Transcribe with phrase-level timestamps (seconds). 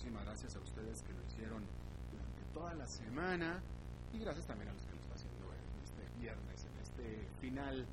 [0.00, 1.60] Muchísimas gracias a ustedes que lo hicieron
[2.10, 3.60] durante toda la semana
[4.14, 7.84] y gracias también a los que lo están haciendo en este viernes, en este final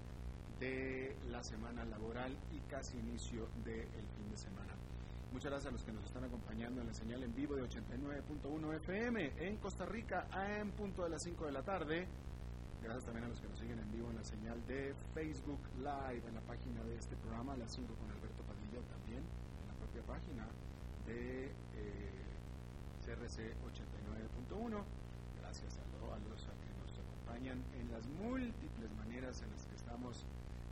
[0.62, 4.72] de la semana laboral y casi inicio del fin de semana.
[5.34, 8.76] Muchas gracias a los que nos están acompañando en la señal en vivo de 89.1
[8.76, 12.08] FM en Costa Rica a en punto de las 5 de la tarde.
[12.82, 16.24] Gracias también a los que nos siguen en vivo en la señal de Facebook Live
[16.26, 20.04] en la página de este programa, las 5 con Alberto Padilla también, en la propia
[20.04, 20.48] página
[21.08, 21.52] de eh,
[23.06, 24.84] CRC 89.1.
[25.40, 25.88] Gracias a,
[26.30, 30.26] los que nos acompañan en las múltiples maneras en las que estamos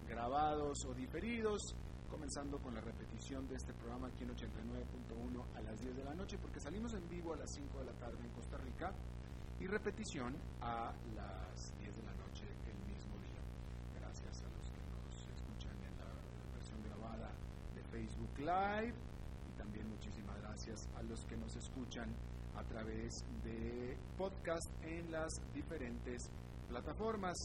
[0.08, 1.61] grabados o diferidos,
[2.09, 6.13] comenzando con la repetición de este programa aquí en 89.1 a las 10 de la
[6.13, 8.94] noche, porque salimos en vivo a las 5 de la tarde en Costa Rica
[9.59, 13.41] y repetición a las 10 de la noche el mismo día.
[14.00, 16.11] Gracias a los que nos escuchan en la
[16.53, 17.31] versión grabada
[17.73, 19.14] de Facebook Live
[20.55, 22.09] gracias a los que nos escuchan
[22.55, 26.29] a través de podcast en las diferentes
[26.69, 27.35] plataformas,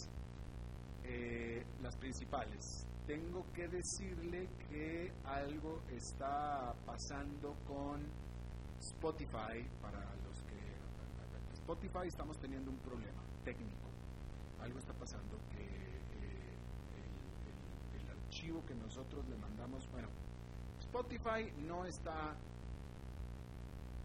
[1.05, 2.87] eh, las principales.
[3.07, 8.01] Tengo que decirle que algo está pasando con
[8.79, 10.61] Spotify para los que
[11.55, 13.89] Spotify estamos teniendo un problema técnico.
[14.61, 16.55] Algo está pasando que eh,
[17.99, 20.09] el archivo que nosotros le mandamos, bueno,
[20.91, 22.35] Spotify no está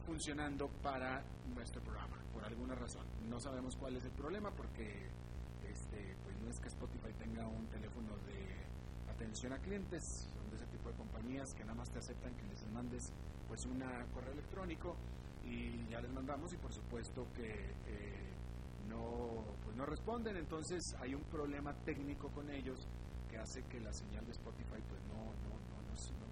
[0.05, 1.23] funcionando para
[1.55, 3.03] nuestro programa, por alguna razón.
[3.27, 5.09] No sabemos cuál es el problema porque
[5.67, 10.57] este, pues no es que Spotify tenga un teléfono de atención a clientes, son de
[10.57, 13.11] ese tipo de compañías que nada más te aceptan que les mandes
[13.47, 13.79] pues un
[14.13, 14.95] correo electrónico
[15.43, 17.49] y ya les mandamos y por supuesto que
[17.87, 18.29] eh,
[18.87, 22.87] no, pues no responden, entonces hay un problema técnico con ellos
[23.27, 26.24] que hace que la señal de Spotify pues no, no, no, no,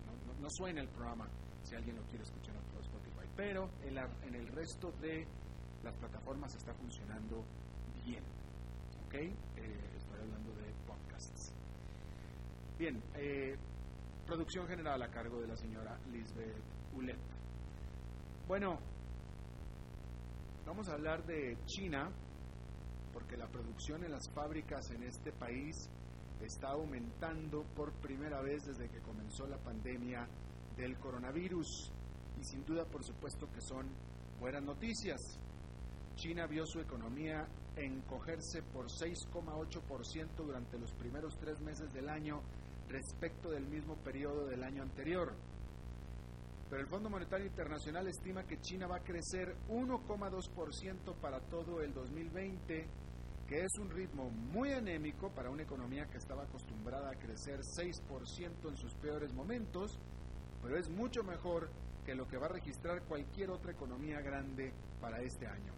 [0.44, 1.28] no suene el programa
[1.64, 2.54] si alguien lo quiere escuchar
[3.36, 5.26] pero en, el resto de
[5.84, 7.44] las plataformas está funcionando
[8.06, 8.24] bien.
[9.06, 9.16] ¿Ok?
[9.16, 9.32] Eh,
[9.98, 11.54] estoy hablando de podcasts.
[12.78, 13.56] Bien, eh,
[14.26, 16.56] producción general a cargo de la señora Lisbeth
[16.96, 17.18] Ulet.
[18.48, 18.78] Bueno,
[20.66, 22.12] vamos a hablar de China,
[23.14, 25.90] porque la producción en las fábricas en este país
[26.46, 30.28] está aumentando por primera vez desde que comenzó la pandemia
[30.76, 31.92] del coronavirus
[32.40, 33.88] y sin duda por supuesto que son
[34.40, 35.20] buenas noticias.
[36.16, 42.42] China vio su economía encogerse por 6,8% durante los primeros tres meses del año
[42.90, 45.34] respecto del mismo periodo del año anterior.
[46.70, 51.94] Pero el Fondo Monetario Internacional estima que China va a crecer 1,2% para todo el
[51.94, 52.88] 2020,
[53.48, 58.70] que es un ritmo muy anémico para una economía que estaba acostumbrada a crecer 6%
[58.70, 60.00] en sus peores momentos,
[60.62, 61.70] pero es mucho mejor
[62.06, 65.74] que lo que va a registrar cualquier otra economía grande para este año.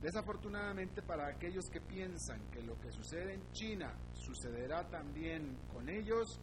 [0.00, 6.40] Desafortunadamente para aquellos que piensan que lo que sucede en China sucederá también con ellos,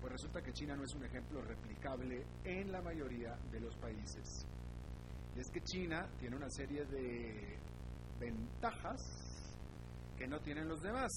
[0.00, 4.46] pues resulta que China no es un ejemplo replicable en la mayoría de los países.
[5.36, 7.58] Y es que China tiene una serie de
[8.22, 9.00] ventajas
[10.16, 11.10] que no tienen los demás.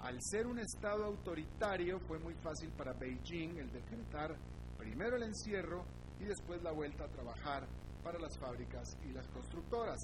[0.00, 4.34] Al ser un Estado autoritario fue muy fácil para Beijing el decretar
[4.78, 5.84] primero el encierro
[6.18, 7.66] y después la vuelta a trabajar
[8.02, 10.00] para las fábricas y las constructoras.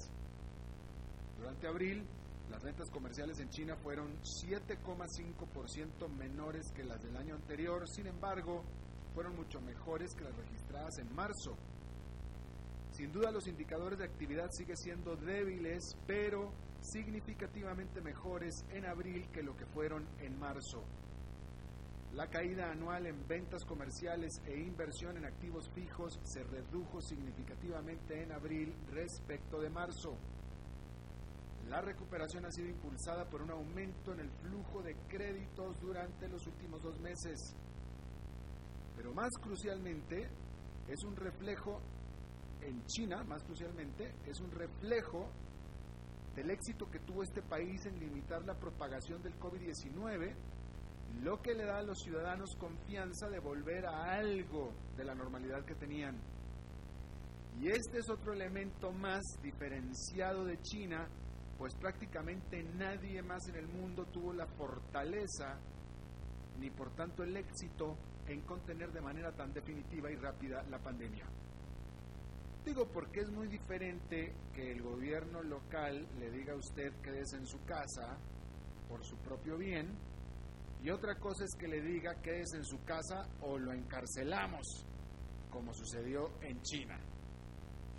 [1.39, 2.05] Durante abril,
[2.51, 8.63] las ventas comerciales en China fueron 7,5% menores que las del año anterior, sin embargo,
[9.15, 11.57] fueron mucho mejores que las registradas en marzo.
[12.97, 16.51] Sin duda los indicadores de actividad siguen siendo débiles, pero
[16.81, 20.83] significativamente mejores en abril que lo que fueron en marzo.
[22.15, 28.31] La caída anual en ventas comerciales e inversión en activos fijos se redujo significativamente en
[28.31, 30.17] abril respecto de marzo.
[31.69, 36.47] La recuperación ha sido impulsada por un aumento en el flujo de créditos durante los
[36.47, 37.55] últimos dos meses.
[38.95, 40.27] Pero más crucialmente,
[40.87, 41.79] es un reflejo
[42.67, 45.29] en China, más crucialmente, es un reflejo
[46.35, 50.35] del éxito que tuvo este país en limitar la propagación del COVID-19,
[51.21, 55.63] lo que le da a los ciudadanos confianza de volver a algo de la normalidad
[55.65, 56.19] que tenían.
[57.59, 61.07] Y este es otro elemento más diferenciado de China,
[61.57, 65.57] pues prácticamente nadie más en el mundo tuvo la fortaleza
[66.59, 67.95] ni por tanto el éxito
[68.27, 71.25] en contener de manera tan definitiva y rápida la pandemia.
[72.67, 77.47] Digo porque es muy diferente que el gobierno local le diga a usted quédese en
[77.47, 78.17] su casa
[78.89, 79.97] por su propio bien
[80.83, 84.85] y otra cosa es que le diga quédese en su casa o lo encarcelamos,
[85.49, 86.99] como sucedió en China.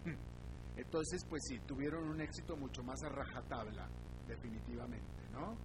[0.77, 3.89] Entonces, pues sí, tuvieron un éxito mucho más a rajatabla,
[4.27, 5.57] definitivamente, ¿no?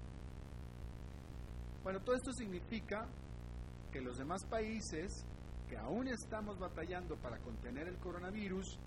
[1.83, 3.06] Bueno, todo esto significa
[3.91, 5.25] que los demás países
[5.67, 8.79] que aún estamos batallando para contener el coronavirus,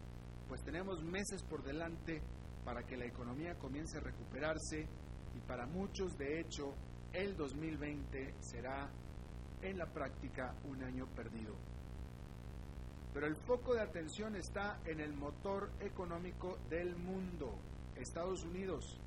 [0.49, 2.23] pues tenemos meses por delante
[2.65, 4.87] para que la economía comience a recuperarse
[5.35, 6.75] y para muchos, de hecho,
[7.13, 8.91] el 2020 será
[9.63, 11.55] en la práctica un año perdido.
[13.13, 17.59] Pero el foco de atención está en el motor económico del mundo,
[17.95, 19.01] Estados Unidos.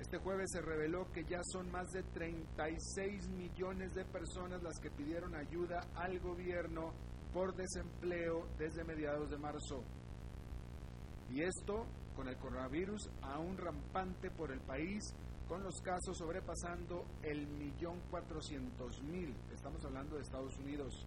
[0.00, 4.90] Este jueves se reveló que ya son más de 36 millones de personas las que
[4.90, 6.92] pidieron ayuda al gobierno
[7.32, 9.84] por desempleo desde mediados de marzo.
[11.30, 15.02] Y esto con el coronavirus aún rampante por el país,
[15.48, 19.34] con los casos sobrepasando el millón cuatrocientos mil.
[19.52, 21.06] Estamos hablando de Estados Unidos.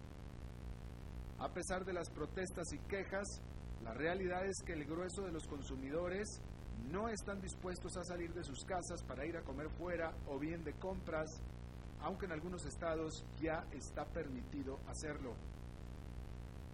[1.40, 3.42] A pesar de las protestas y quejas,
[3.84, 6.42] la realidad es que el grueso de los consumidores
[6.92, 10.63] no están dispuestos a salir de sus casas para ir a comer fuera o bien
[10.63, 11.30] de compras,
[12.02, 15.34] aunque en algunos estados ya está permitido hacerlo.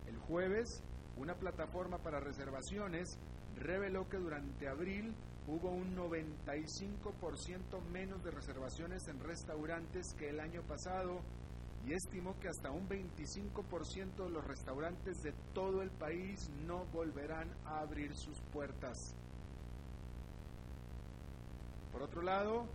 [0.07, 0.81] El jueves,
[1.18, 3.18] una plataforma para reservaciones
[3.57, 5.13] reveló que durante abril
[5.48, 11.21] hubo un 95% menos de reservaciones en restaurantes que el año pasado
[11.86, 17.50] y estimó que hasta un 25% de los restaurantes de todo el país no volverán
[17.65, 18.98] a abrir sus puertas.
[21.92, 22.65] Por otro lado,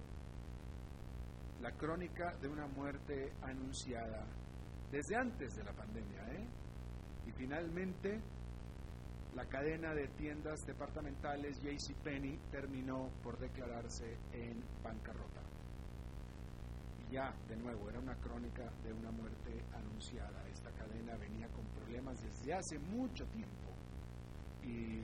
[1.63, 4.27] la crónica de una muerte anunciada
[4.93, 6.23] desde antes de la pandemia.
[6.35, 6.47] ¿eh?
[7.29, 8.19] Y finalmente,
[9.35, 15.43] la cadena de tiendas departamentales JCPenney terminó por declararse en bancarrota.
[17.07, 20.43] Y ya, de nuevo, era una crónica de una muerte anunciada.
[20.49, 23.75] Esta cadena venía con problemas desde hace mucho tiempo.
[24.63, 25.01] Y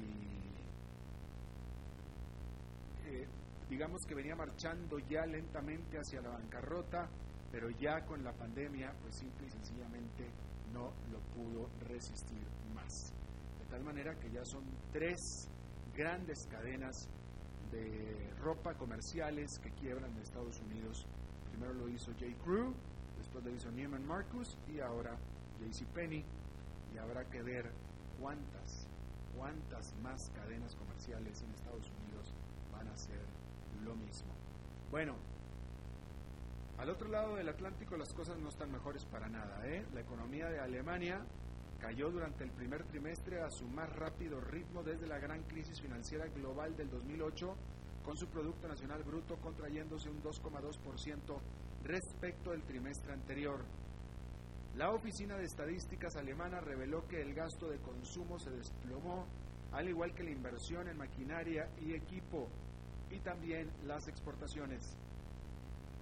[3.06, 3.28] eh,
[3.68, 7.06] digamos que venía marchando ya lentamente hacia la bancarrota,
[7.52, 12.42] pero ya con la pandemia, pues simple y sencillamente no lo pudo resistir
[12.74, 13.12] más.
[13.60, 15.48] De tal manera que ya son tres
[15.96, 17.08] grandes cadenas
[17.70, 21.06] de ropa comerciales que quiebran en Estados Unidos.
[21.50, 22.26] Primero lo hizo J.
[22.44, 22.74] Crew,
[23.16, 25.16] después lo hizo Neiman Marcus y ahora
[25.94, 26.24] Penny
[26.92, 27.70] Y habrá que ver
[28.20, 28.86] cuántas,
[29.36, 32.34] cuántas más cadenas comerciales en Estados Unidos
[32.72, 33.20] van a ser
[33.84, 34.32] lo mismo.
[34.90, 35.14] Bueno,
[36.78, 39.66] al otro lado del Atlántico las cosas no están mejores para nada.
[39.66, 39.86] ¿eh?
[39.94, 41.24] La economía de Alemania
[41.80, 46.26] cayó durante el primer trimestre a su más rápido ritmo desde la gran crisis financiera
[46.28, 47.56] global del 2008,
[48.04, 51.38] con su Producto Nacional Bruto contrayéndose un 2,2%
[51.84, 53.60] respecto del trimestre anterior.
[54.76, 59.26] La Oficina de Estadísticas alemana reveló que el gasto de consumo se desplomó,
[59.72, 62.48] al igual que la inversión en maquinaria y equipo,
[63.10, 64.96] y también las exportaciones.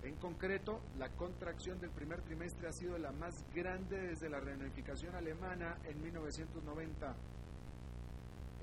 [0.03, 5.15] En concreto, la contracción del primer trimestre ha sido la más grande desde la reunificación
[5.15, 7.15] alemana en 1990.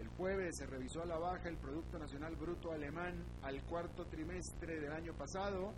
[0.02, 4.82] El jueves se revisó a la baja el Producto Nacional Bruto alemán al cuarto trimestre
[4.82, 5.74] del año pasado,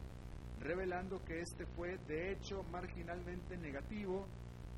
[0.60, 4.26] revelando que este fue de hecho marginalmente negativo,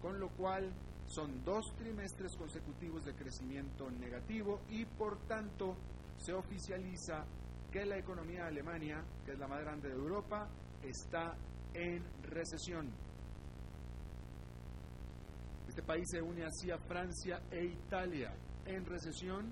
[0.02, 0.70] con lo cual
[1.08, 5.78] son dos trimestres consecutivos de crecimiento negativo y por tanto
[6.18, 7.26] se oficializa
[7.72, 10.50] que la economía de Alemania, que es la más grande de Europa,
[10.84, 11.36] está
[11.74, 12.90] en recesión.
[15.68, 18.32] Este país se une así a Francia e Italia
[18.66, 19.52] en recesión,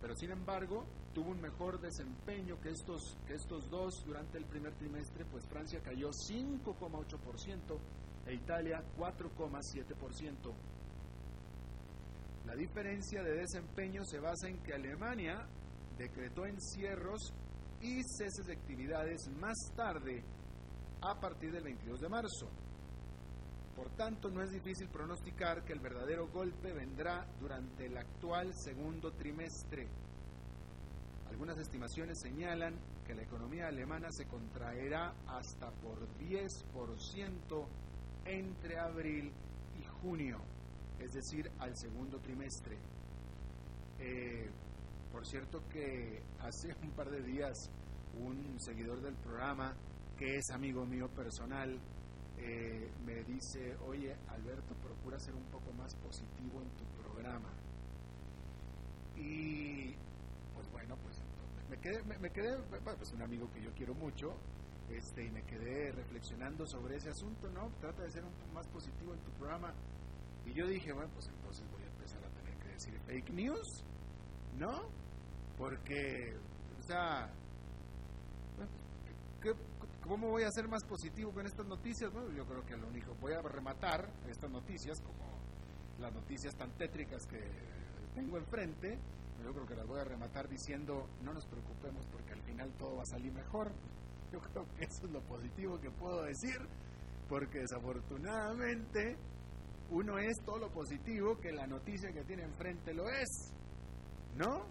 [0.00, 4.72] pero sin embargo tuvo un mejor desempeño que estos, que estos dos durante el primer
[4.74, 7.78] trimestre, pues Francia cayó 5,8%
[8.26, 10.54] e Italia 4,7%.
[12.46, 15.46] La diferencia de desempeño se basa en que Alemania
[15.98, 17.32] decretó encierros
[17.82, 20.22] y ceses de actividades más tarde,
[21.02, 22.48] a partir del 22 de marzo.
[23.76, 29.12] Por tanto, no es difícil pronosticar que el verdadero golpe vendrá durante el actual segundo
[29.12, 29.86] trimestre.
[31.30, 32.74] Algunas estimaciones señalan
[33.06, 37.66] que la economía alemana se contraerá hasta por 10%
[38.24, 39.30] entre abril
[39.78, 40.38] y junio,
[40.98, 42.76] es decir, al segundo trimestre.
[44.00, 44.50] Eh,
[45.12, 47.70] por cierto que hace un par de días
[48.20, 49.74] un seguidor del programa,
[50.18, 51.78] que es amigo mío personal,
[52.38, 57.48] eh, me dice, oye Alberto, procura ser un poco más positivo en tu programa.
[59.16, 59.94] Y
[60.54, 61.22] pues bueno, pues
[61.70, 64.34] me quedé, me, quedé pues un amigo que yo quiero mucho,
[64.90, 67.68] este, y me quedé reflexionando sobre ese asunto, ¿no?
[67.80, 69.72] Trata de ser un poco más positivo en tu programa.
[70.46, 73.84] Y yo dije, bueno, pues entonces voy a empezar a tener que decir fake news,
[74.56, 74.88] ¿no?
[75.58, 76.34] Porque,
[76.78, 77.30] o sea,
[80.08, 82.10] ¿cómo voy a ser más positivo con estas noticias?
[82.10, 85.38] Bueno, yo creo que lo único, voy a rematar estas noticias como
[86.00, 87.38] las noticias tan tétricas que
[88.14, 88.98] tengo enfrente,
[89.44, 92.96] yo creo que las voy a rematar diciendo, no nos preocupemos porque al final todo
[92.96, 93.70] va a salir mejor.
[94.32, 96.58] Yo creo que eso es lo positivo que puedo decir,
[97.30, 99.16] porque desafortunadamente
[99.90, 103.52] uno es todo lo positivo que la noticia que tiene enfrente lo es,
[104.36, 104.66] ¿no?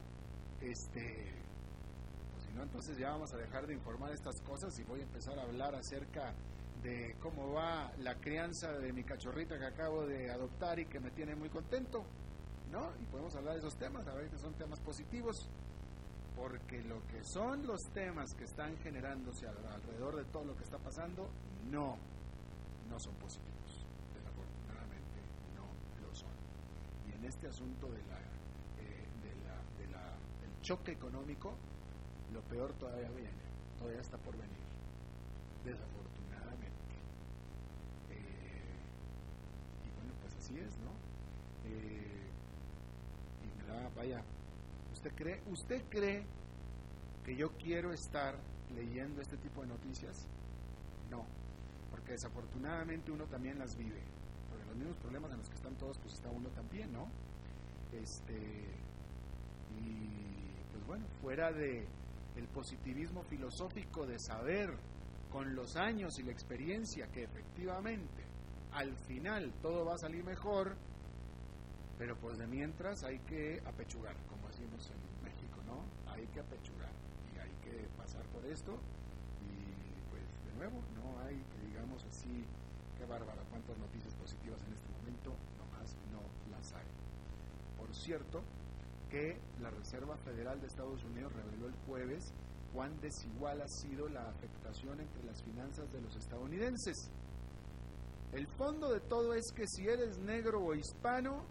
[0.61, 1.36] Este,
[2.63, 5.75] entonces ya vamos a dejar de informar estas cosas y voy a empezar a hablar
[5.75, 6.33] acerca
[6.83, 11.11] de cómo va la crianza de mi cachorrita que acabo de adoptar y que me
[11.11, 12.05] tiene muy contento,
[12.71, 12.91] ¿no?
[13.01, 15.49] Y podemos hablar de esos temas, a ver que son temas positivos
[16.37, 20.77] porque lo que son los temas que están generándose alrededor de todo lo que está
[20.77, 21.27] pasando,
[21.71, 21.97] no,
[22.89, 25.19] no son positivos, desafortunadamente
[25.55, 25.65] no
[26.07, 26.29] lo son.
[27.09, 29.07] Y en este asunto eh,
[29.79, 31.55] del choque económico,
[32.33, 33.31] lo peor todavía viene,
[33.79, 34.63] todavía está por venir,
[35.65, 36.67] desafortunadamente.
[38.11, 38.77] Eh,
[39.85, 40.91] y bueno, pues así es, ¿no?
[41.65, 42.29] Eh,
[43.43, 44.23] y me da, vaya,
[44.97, 46.25] ¿Usted cree, ¿Usted cree
[47.23, 48.35] que yo quiero estar
[48.75, 50.25] leyendo este tipo de noticias?
[51.11, 51.23] No,
[51.91, 54.01] porque desafortunadamente uno también las vive.
[54.49, 57.07] Porque los mismos problemas en los que están todos, pues está uno también, ¿no?
[57.93, 58.65] Este,
[59.79, 61.85] y pues bueno, fuera de
[62.37, 64.69] el positivismo filosófico de saber
[65.31, 68.23] con los años y la experiencia que efectivamente
[68.71, 70.75] al final todo va a salir mejor,
[71.97, 74.15] pero pues de mientras hay que apechugar,
[74.57, 75.85] decimos en México, ¿no?
[76.11, 76.89] Hay que apechugar
[77.29, 78.73] y hay que pasar por esto
[79.45, 82.43] y pues de nuevo, no hay que digamos así,
[82.97, 85.29] qué bárbara, cuántas noticias positivas en este momento,
[85.61, 86.89] nomás no las hay.
[87.77, 88.41] Por cierto,
[89.09, 92.33] que la Reserva Federal de Estados Unidos reveló el jueves
[92.73, 97.09] cuán desigual ha sido la afectación entre las finanzas de los estadounidenses.
[98.33, 101.43] El fondo de todo es que si eres negro o hispano,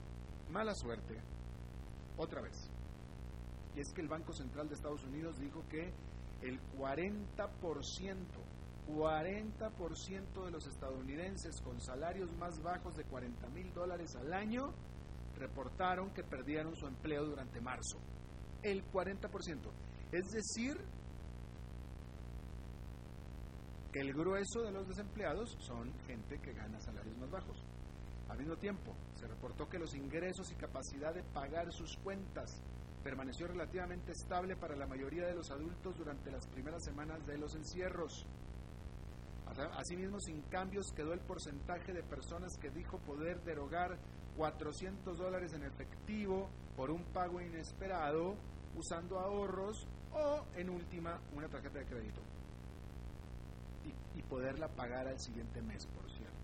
[0.51, 1.17] mala suerte.
[2.19, 2.71] Otra vez
[3.77, 5.93] y es que el Banco Central de Estados Unidos dijo que
[6.41, 7.19] el 40%,
[8.89, 14.73] 40% de los estadounidenses con salarios más bajos de 40 mil dólares al año
[15.37, 17.99] reportaron que perdieron su empleo durante marzo.
[18.63, 19.71] El 40%.
[20.13, 20.77] Es decir,
[23.93, 27.65] que el grueso de los desempleados son gente que gana salarios más bajos.
[28.29, 32.63] Al mismo tiempo, se reportó que los ingresos y capacidad de pagar sus cuentas
[33.03, 37.55] permaneció relativamente estable para la mayoría de los adultos durante las primeras semanas de los
[37.55, 38.27] encierros.
[39.77, 43.97] Asimismo, sin cambios quedó el porcentaje de personas que dijo poder derogar
[44.37, 48.37] 400 dólares en efectivo por un pago inesperado
[48.77, 52.21] usando ahorros o, en última, una tarjeta de crédito.
[53.85, 56.37] Y, y poderla pagar al siguiente mes, por cierto.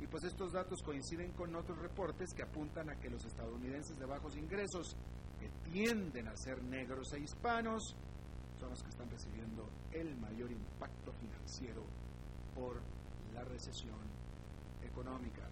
[0.00, 4.06] Y pues estos datos coinciden con otros reportes que apuntan a que los estadounidenses de
[4.06, 4.96] bajos ingresos
[5.38, 7.94] que tienden a ser negros e hispanos
[8.58, 11.82] son los que están recibiendo el mayor impacto financiero
[12.54, 12.80] por
[13.34, 13.98] la recesión
[14.84, 15.51] económica.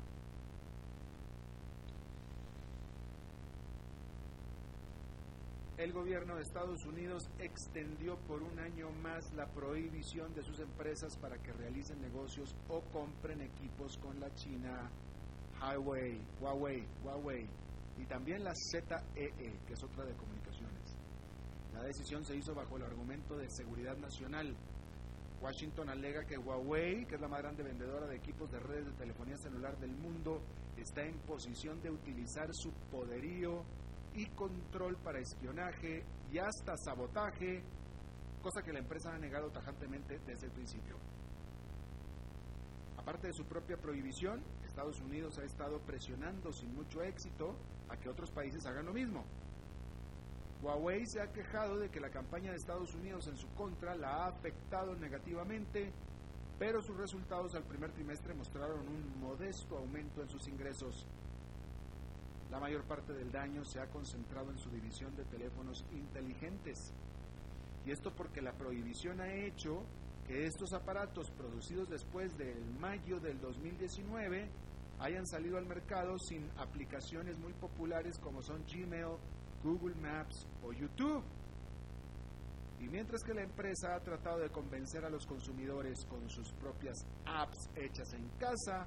[5.80, 11.16] El gobierno de Estados Unidos extendió por un año más la prohibición de sus empresas
[11.16, 14.90] para que realicen negocios o compren equipos con la China
[15.58, 17.48] Huawei, Huawei, Huawei
[17.96, 20.98] y también la ZEE, e, que es otra de comunicaciones.
[21.72, 24.54] La decisión se hizo bajo el argumento de seguridad nacional.
[25.40, 28.92] Washington alega que Huawei, que es la más grande vendedora de equipos de redes de
[28.92, 30.42] telefonía celular del mundo,
[30.76, 33.64] está en posición de utilizar su poderío
[34.20, 37.62] y control para espionaje y hasta sabotaje,
[38.42, 40.96] cosa que la empresa ha negado tajantemente desde el principio.
[42.98, 47.56] Aparte de su propia prohibición, Estados Unidos ha estado presionando sin mucho éxito
[47.88, 49.24] a que otros países hagan lo mismo.
[50.62, 54.24] Huawei se ha quejado de que la campaña de Estados Unidos en su contra la
[54.24, 55.90] ha afectado negativamente,
[56.58, 61.06] pero sus resultados al primer trimestre mostraron un modesto aumento en sus ingresos.
[62.50, 66.92] La mayor parte del daño se ha concentrado en su división de teléfonos inteligentes.
[67.86, 69.84] Y esto porque la prohibición ha hecho
[70.26, 74.48] que estos aparatos producidos después del mayo del 2019
[74.98, 79.16] hayan salido al mercado sin aplicaciones muy populares como son Gmail,
[79.62, 81.22] Google Maps o YouTube.
[82.80, 86.96] Y mientras que la empresa ha tratado de convencer a los consumidores con sus propias
[87.26, 88.86] apps hechas en casa,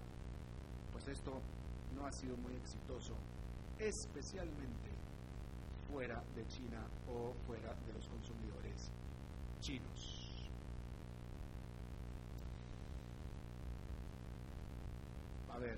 [0.91, 1.41] pues esto
[1.95, 3.15] no ha sido muy exitoso,
[3.79, 4.89] especialmente
[5.91, 8.91] fuera de China o fuera de los consumidores
[9.59, 10.49] chinos.
[15.51, 15.77] A ver,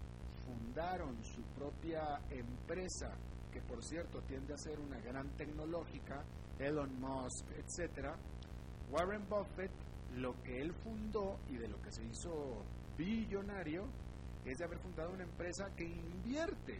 [0.45, 3.11] fundaron su propia empresa,
[3.51, 6.23] que por cierto tiende a ser una gran tecnológica,
[6.61, 8.09] Elon Musk, etc.,
[8.91, 9.71] Warren Buffett,
[10.17, 12.63] lo que él fundó y de lo que se hizo
[12.97, 13.85] billonario,
[14.45, 16.79] es de haber fundado una empresa que invierte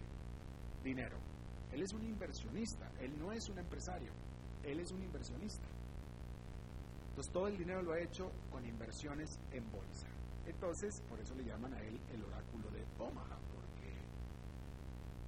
[0.83, 1.17] dinero.
[1.71, 4.11] Él es un inversionista, él no es un empresario,
[4.63, 5.67] él es un inversionista.
[7.09, 10.07] Entonces todo el dinero lo ha hecho con inversiones en bolsa.
[10.45, 13.93] Entonces, por eso le llaman a él el oráculo de Omaha, porque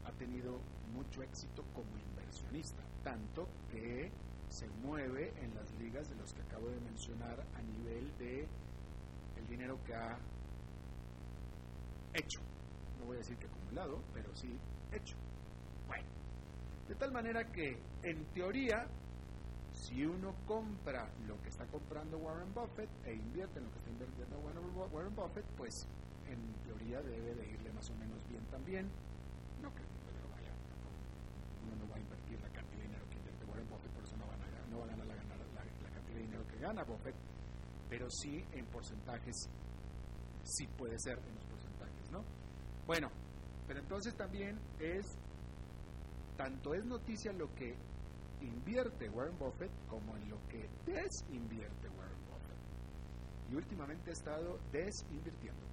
[0.06, 0.60] ha tenido
[0.94, 4.12] mucho éxito como inversionista, tanto que
[4.54, 8.48] se mueve en las ligas de los que acabo de mencionar a nivel de
[9.36, 10.16] el dinero que ha
[12.14, 12.40] hecho.
[13.00, 14.56] No voy a decir que acumulado, pero sí
[14.92, 15.18] hecho.
[15.88, 16.08] Bueno,
[16.88, 18.86] de tal manera que en teoría,
[19.72, 23.90] si uno compra lo que está comprando Warren Buffett e invierte en lo que está
[23.90, 25.88] invirtiendo Warren Buffett, pues
[26.28, 28.86] en teoría debe de irle más o menos bien también.
[29.64, 30.54] No que no vaya,
[31.66, 34.18] uno no va a invertir la cantidad de dinero que invierte Warren Buffett, por eso
[34.74, 37.16] no, no va a ganar la, la, la cantidad de dinero que gana Buffett,
[37.90, 39.48] pero sí en porcentajes,
[40.44, 41.44] sí puede ser en los
[42.86, 43.10] bueno,
[43.68, 45.06] pero entonces también es,
[46.38, 47.76] tanto es noticia lo que
[48.42, 53.52] invierte Warren Buffett como en lo que desinvierte Warren Buffett.
[53.52, 55.64] Y últimamente ha estado desinvirtiendo.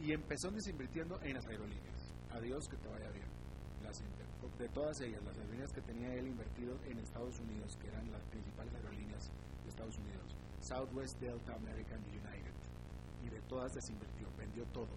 [0.00, 2.14] Y empezó desinvirtiendo en las aerolíneas.
[2.32, 3.28] Adiós, que te vaya bien.
[3.82, 4.00] Las
[4.58, 8.22] de todas ellas, las aerolíneas que tenía él invertido en Estados Unidos, que eran las
[8.24, 9.30] principales aerolíneas
[9.64, 12.56] de Estados Unidos, Southwest, Delta, American y United
[13.26, 14.96] y de todas desinvirtió, vendió todo.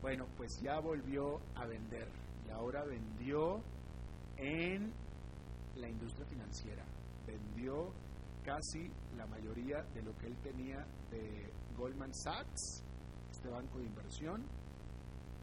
[0.00, 2.08] Bueno, pues ya volvió a vender
[2.46, 3.60] y ahora vendió
[4.36, 4.92] en
[5.76, 6.84] la industria financiera.
[7.26, 7.92] Vendió
[8.44, 12.82] casi la mayoría de lo que él tenía de Goldman Sachs,
[13.30, 14.42] este banco de inversión,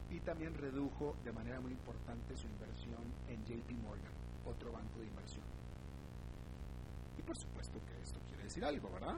[0.10, 4.14] y también redujo de manera muy importante su inversión en JP Morgan,
[4.46, 5.44] otro banco de inversión.
[7.18, 9.18] Y por supuesto que esto quiere decir algo, ¿verdad?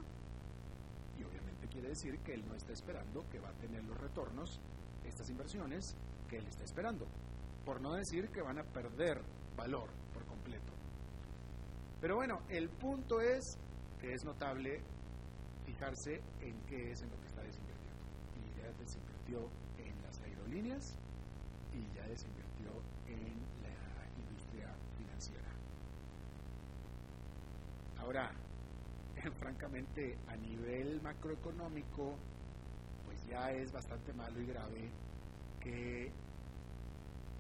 [1.69, 4.60] quiere decir que él no está esperando que va a tener los retornos,
[5.08, 5.95] estas inversiones,
[6.30, 7.08] que él está esperando.
[7.65, 9.21] Por no decir que van a perder
[9.56, 10.73] valor por completo.
[12.02, 13.58] Pero bueno, el punto es
[14.02, 14.82] que es notable
[15.65, 18.04] fijarse en qué es en lo que está desinvirtiendo.
[18.36, 19.49] Y ya desinvirtió
[20.50, 20.96] aerolíneas
[21.74, 22.70] y ya desinvirtió
[23.08, 25.50] en la industria financiera.
[28.00, 28.32] Ahora,
[29.40, 32.16] francamente a nivel macroeconómico,
[33.06, 34.90] pues ya es bastante malo y grave
[35.62, 36.12] que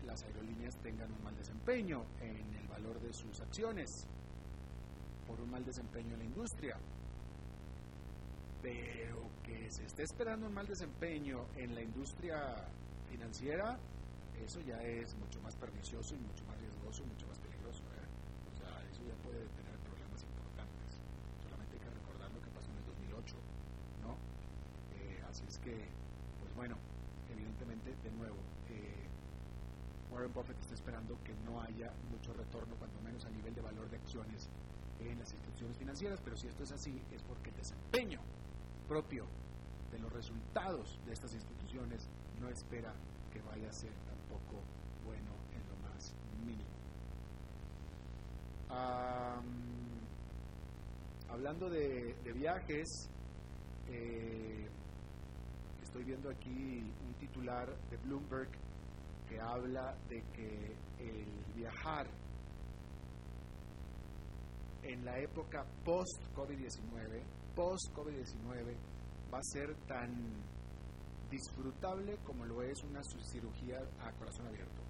[0.05, 3.89] las aerolíneas tengan un mal desempeño en el valor de sus acciones,
[5.27, 6.77] por un mal desempeño en la industria.
[8.61, 12.67] Pero que se esté esperando un mal desempeño en la industria
[13.09, 13.77] financiera,
[14.45, 17.83] eso ya es mucho más pernicioso y mucho más riesgoso y mucho más peligroso.
[17.97, 18.05] ¿eh?
[18.47, 20.89] O sea, eso ya puede tener problemas importantes.
[21.43, 23.35] Solamente hay que recordar lo que pasó en el 2008,
[24.05, 24.15] ¿no?
[24.95, 25.75] Eh, así es que,
[26.39, 26.77] pues bueno,
[27.33, 28.37] evidentemente, de nuevo,
[28.71, 29.09] eh,
[30.13, 33.89] Warren Buffett está esperando que no haya mucho retorno, cuando menos a nivel de valor
[33.89, 34.47] de acciones
[35.01, 38.19] en las instituciones financieras, pero si esto es así, es porque el desempeño
[38.87, 39.25] propio
[39.91, 42.07] de los resultados de estas instituciones
[42.39, 42.93] no espera
[43.31, 44.63] que vaya a ser tampoco
[45.05, 46.13] bueno en lo más
[46.45, 46.69] mínimo.
[51.29, 53.09] hablando de, viajes,
[53.87, 54.67] eh,
[55.81, 58.49] estoy viendo aquí un titular de Bloomberg
[59.27, 62.07] que habla de que el viajar
[64.83, 67.21] en la época post-COVID-19,
[67.55, 68.75] post-COVID-19,
[69.31, 70.09] va a ser tan
[71.29, 74.81] disfrutable como lo es una cirugía a corazón abierto.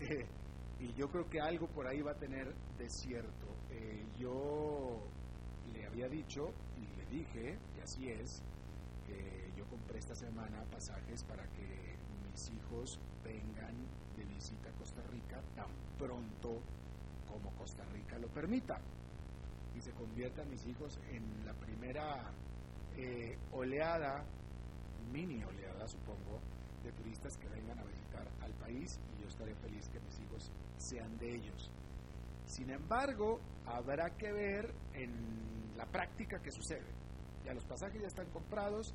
[0.80, 3.46] Y yo creo que algo por ahí va a tener de cierto.
[3.70, 5.00] Eh, yo
[5.72, 8.42] le había dicho y le dije, y así es,
[9.06, 11.96] que yo compré esta semana pasajes para que
[12.30, 13.74] mis hijos vengan
[14.16, 16.60] de visita a Costa Rica tan pronto
[17.30, 18.78] como Costa Rica lo permita
[19.76, 22.30] y se conviertan mis hijos en la primera
[22.96, 24.24] eh, oleada,
[25.12, 26.40] mini oleada supongo,
[26.82, 30.52] de turistas que vengan a visitar al país y yo estaré feliz que mis hijos
[30.76, 31.70] sean de ellos.
[32.46, 36.92] Sin embargo, habrá que ver en la práctica qué sucede.
[37.44, 38.94] Ya los pasajes ya están comprados,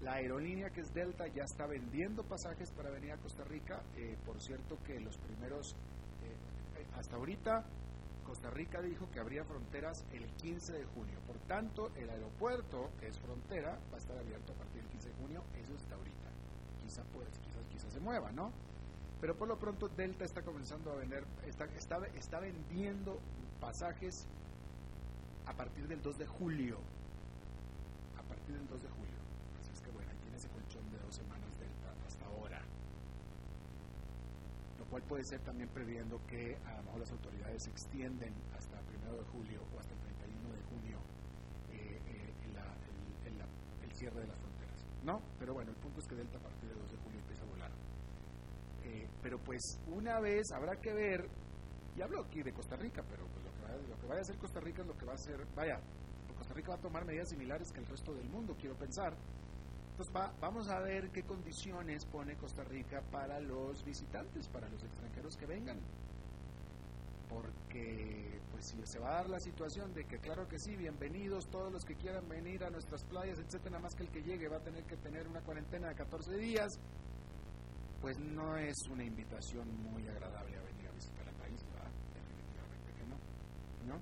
[0.00, 3.82] la aerolínea que es Delta ya está vendiendo pasajes para venir a Costa Rica.
[3.96, 5.74] Eh, por cierto que los primeros,
[6.22, 7.64] eh, hasta ahorita,
[8.28, 11.18] Costa Rica dijo que habría fronteras el 15 de junio.
[11.26, 15.08] Por tanto, el aeropuerto, que es frontera, va a estar abierto a partir del 15
[15.08, 15.42] de junio.
[15.64, 16.28] Eso está ahorita.
[16.84, 18.52] Quizá, pues, quizás, quizás se mueva, ¿no?
[19.22, 23.18] Pero por lo pronto Delta está comenzando a vender, está, está, está vendiendo
[23.62, 24.26] pasajes
[25.46, 26.76] a partir del 2 de julio.
[28.18, 29.18] A partir del 2 de julio.
[29.58, 32.60] Así es que bueno, ahí tiene ese colchón de dos semanas Delta hasta ahora
[34.90, 39.16] cual puede ser también previendo que a lo mejor las autoridades extienden hasta el 1
[39.16, 40.98] de julio o hasta el 31 de junio
[41.70, 42.32] eh, eh,
[43.84, 44.86] el, cierre de las fronteras.
[45.04, 47.42] No, pero bueno, el punto es que Delta a partir del 2 de julio empieza
[47.42, 47.70] a volar.
[48.84, 51.28] Eh, pero pues una vez habrá que ver,
[51.96, 54.36] y hablo aquí de Costa Rica, pero pues lo que, lo que vaya a hacer
[54.38, 55.80] Costa Rica es lo que va a hacer, vaya,
[56.38, 59.12] Costa Rica va a tomar medidas similares que el resto del mundo, quiero pensar,
[59.98, 65.36] entonces vamos a ver qué condiciones pone Costa Rica para los visitantes, para los extranjeros
[65.36, 65.80] que vengan.
[67.28, 71.48] Porque pues si se va a dar la situación de que claro que sí, bienvenidos
[71.48, 74.58] todos los que quieran venir a nuestras playas, etcétera, más que el que llegue va
[74.58, 76.78] a tener que tener una cuarentena de 14 días,
[78.00, 81.90] pues no es una invitación muy agradable a venir a visitar el país, ¿verdad?
[82.14, 83.94] Definitivamente que no.
[83.94, 84.00] ¿No?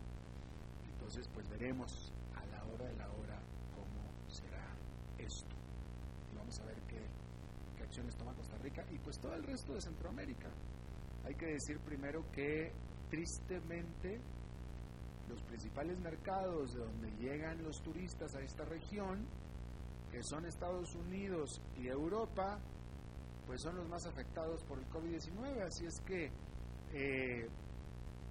[0.93, 3.41] Entonces pues veremos a la hora de la hora
[3.75, 4.77] cómo será
[5.17, 5.56] esto
[6.47, 10.49] vamos a ver qué, acciones toma Costa Rica y pues todo el resto de Centroamérica.
[11.25, 12.73] Hay que decir primero que
[13.11, 14.21] tristemente
[15.29, 19.27] los principales mercados de donde llegan los turistas a esta región,
[20.13, 22.61] que son Estados Unidos y Europa,
[23.45, 25.63] pues son los más afectados por el COVID-19.
[25.63, 26.31] Así es que
[26.93, 27.49] eh,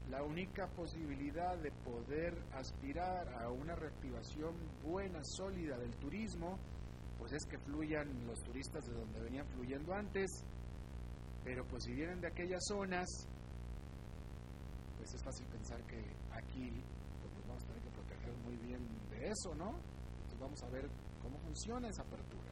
[0.10, 6.58] la única posibilidad de poder aspirar a una reactivación buena, sólida del turismo,
[7.26, 10.30] pues es que fluyan los turistas de donde venían fluyendo antes,
[11.44, 13.08] pero pues si vienen de aquellas zonas,
[14.96, 15.98] pues es fácil pensar que
[16.30, 16.70] aquí
[17.34, 19.70] pues vamos a tener que proteger muy bien de eso, ¿no?
[19.70, 20.88] Entonces vamos a ver
[21.24, 22.52] cómo funciona esa apertura.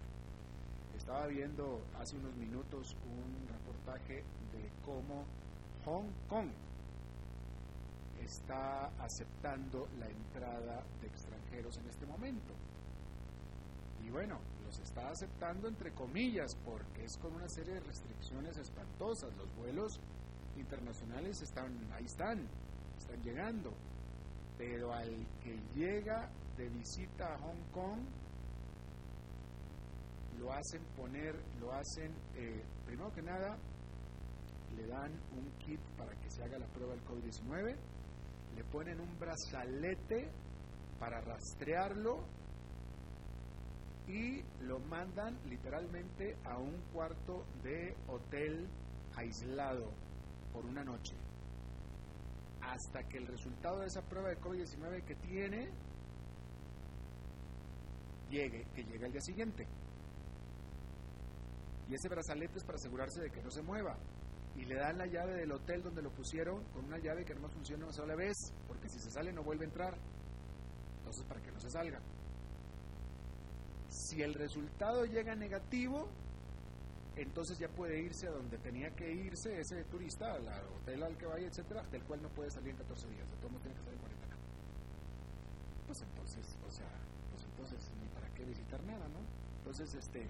[0.97, 5.23] Estaba viendo hace unos minutos un reportaje de cómo
[5.85, 6.49] Hong Kong
[8.19, 12.55] está aceptando la entrada de extranjeros en este momento.
[14.03, 14.39] Y bueno,
[14.73, 19.31] los está aceptando entre comillas porque es con una serie de restricciones espantosas.
[19.35, 19.99] Los vuelos
[20.57, 22.47] internacionales están ahí están,
[22.97, 23.71] están llegando.
[24.57, 25.09] Pero al
[25.43, 27.99] que llega de visita a Hong Kong,
[30.39, 33.57] lo hacen poner, lo hacen, eh, primero que nada,
[34.75, 37.75] le dan un kit para que se haga la prueba del COVID-19,
[38.55, 40.29] le ponen un brazalete
[40.99, 42.23] para rastrearlo
[44.07, 48.67] y lo mandan literalmente a un cuarto de hotel
[49.15, 49.91] aislado
[50.51, 51.15] por una noche
[52.61, 55.69] hasta que el resultado de esa prueba de COVID-19 que tiene
[58.29, 59.67] llegue, que llegue al día siguiente.
[61.89, 63.97] Y ese brazalete es para asegurarse de que no se mueva.
[64.55, 67.49] Y le dan la llave del hotel donde lo pusieron con una llave que no
[67.49, 68.35] funciona una sola vez,
[68.67, 69.97] porque si se sale no vuelve a entrar.
[70.99, 71.99] Entonces, para que no se salga.
[73.93, 76.07] Si el resultado llega negativo,
[77.15, 80.47] entonces ya puede irse a donde tenía que irse ese turista, al
[80.81, 83.51] hotel al que vaya, etcétera, del cual no puede salir en 14 días, de todos
[83.51, 84.35] modos tiene que salir en 40
[85.85, 86.89] Pues entonces, o sea,
[87.29, 89.19] pues entonces ni para qué visitar nada, ¿no?
[89.59, 90.25] Entonces, este,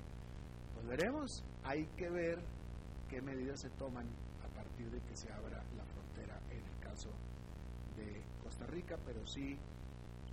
[0.74, 2.40] pues veremos, hay que ver
[3.10, 4.08] qué medidas se toman
[4.44, 7.10] a partir de que se abra la frontera en el caso
[7.96, 9.56] de Costa Rica, pero sí,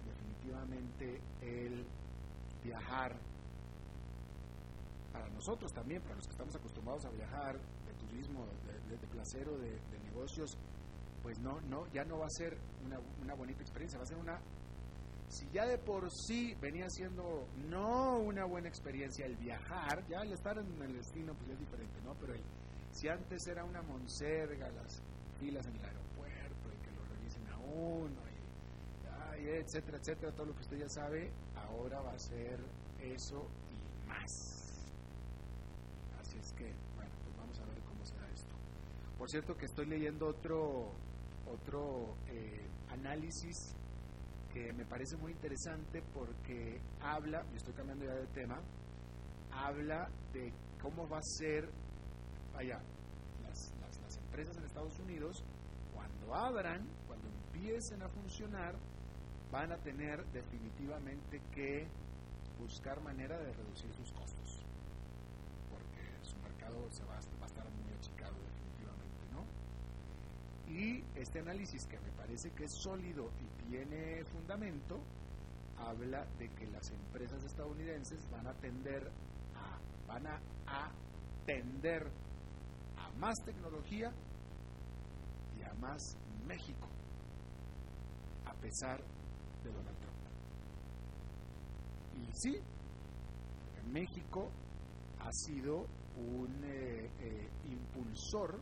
[0.04, 1.86] definitivamente el
[2.62, 3.16] viajar
[5.12, 8.46] para nosotros también, para los que estamos acostumbrados a viajar de turismo,
[8.88, 10.56] de, placer o de, negocios,
[11.22, 14.18] pues no, no, ya no va a ser una, una bonita experiencia, va a ser
[14.18, 14.40] una
[15.30, 20.32] si ya de por sí venía siendo no una buena experiencia el viajar, ya el
[20.32, 22.14] estar en el destino pues es diferente, ¿no?
[22.14, 22.34] Pero
[22.90, 25.00] si antes era una monserga, las
[25.38, 28.29] filas en el aeropuerto, y que lo revisen a uno,
[29.48, 32.58] etcétera, etcétera, todo lo que usted ya sabe, ahora va a ser
[33.00, 34.60] eso y más
[36.96, 38.54] bueno, pues vamos a ver cómo será esto.
[39.18, 40.92] Por cierto que estoy leyendo otro,
[41.46, 43.74] otro eh, análisis
[44.52, 48.60] que me parece muy interesante porque habla, y estoy cambiando ya de tema,
[49.52, 51.68] habla de cómo va a ser,
[52.52, 52.80] vaya,
[53.42, 55.44] las, las, las empresas en Estados Unidos,
[55.94, 58.74] cuando abran, cuando empiecen a funcionar,
[59.50, 61.86] van a tener definitivamente que
[62.58, 64.40] buscar manera de reducir sus costos
[66.90, 69.44] se va, a estar muy achicado definitivamente, ¿no?
[70.72, 75.00] Y este análisis que me parece que es sólido y tiene fundamento,
[75.78, 79.10] habla de que las empresas estadounidenses van a tender
[79.54, 82.06] a, van a atender
[82.96, 84.12] a más tecnología
[85.58, 86.88] y a más México,
[88.46, 89.19] a pesar de
[89.68, 90.16] Donald Trump.
[92.16, 92.56] Y sí,
[93.92, 94.48] México
[95.20, 98.60] ha sido un eh, eh, impulsor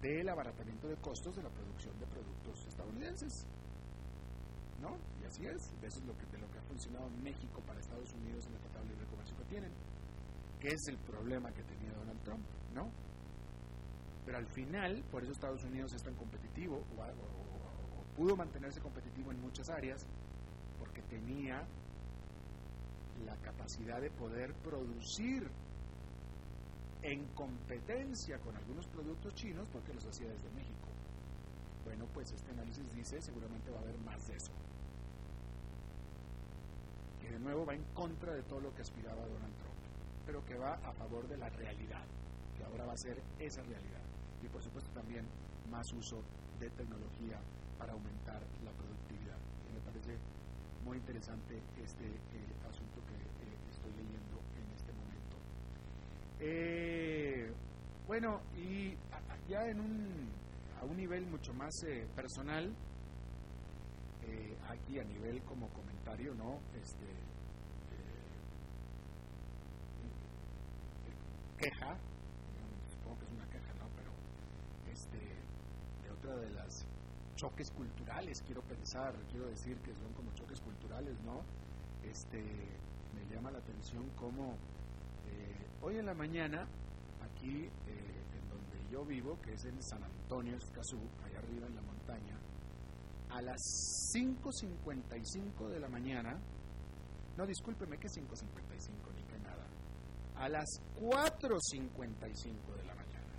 [0.00, 3.46] del abaratamiento de costos de la producción de productos estadounidenses.
[4.80, 4.96] ¿No?
[5.20, 8.12] Y así es, eso es lo que, de lo que ha funcionado México para Estados
[8.14, 9.72] Unidos en el Tratado de Libre Comercio que tienen,
[10.60, 12.44] que es el problema que tenía Donald Trump,
[12.74, 12.88] ¿no?
[14.24, 17.02] Pero al final, por eso Estados Unidos es tan competitivo, o
[18.18, 20.04] pudo mantenerse competitivo en muchas áreas,
[20.80, 21.62] porque tenía
[23.24, 25.48] la capacidad de poder producir
[27.02, 30.88] en competencia con algunos productos chinos porque los hacía desde México.
[31.84, 34.52] Bueno, pues este análisis dice seguramente va a haber más de eso.
[37.22, 39.78] Que de nuevo va en contra de todo lo que aspiraba Donald Trump,
[40.26, 42.04] pero que va a favor de la realidad,
[42.56, 44.02] que ahora va a ser esa realidad.
[44.42, 45.24] Y por supuesto también
[45.70, 46.20] más uso
[46.58, 47.38] de tecnología
[47.78, 49.38] para aumentar la productividad.
[49.72, 50.18] Me parece
[50.84, 54.38] muy interesante este eh, asunto que eh, estoy leyendo
[56.40, 57.52] eh,
[58.06, 58.94] bueno, y
[59.48, 60.28] ya en un,
[60.80, 61.74] a un nivel mucho más
[62.14, 62.72] personal,
[64.68, 66.60] aquí a nivel como comentario, ¿no?
[66.80, 67.06] Este,
[71.58, 71.96] queja,
[72.88, 73.88] supongo que es una queja, ¿no?
[73.96, 74.12] Pero
[74.92, 75.18] este,
[76.04, 76.86] de otra de las
[77.38, 81.42] choques culturales, quiero pensar, quiero decir que son como choques culturales, ¿no?
[82.02, 82.42] Este,
[83.14, 84.56] me llama la atención cómo
[85.80, 86.66] Hoy en la mañana,
[87.22, 91.76] aquí eh, en donde yo vivo, que es en San Antonio Escazú, allá arriba en
[91.76, 92.36] la montaña,
[93.30, 93.60] a las
[94.12, 96.36] 5.55 de la mañana,
[97.36, 99.64] no discúlpeme que 5.55 ni que nada,
[100.34, 103.32] a las 4.55 de la mañana,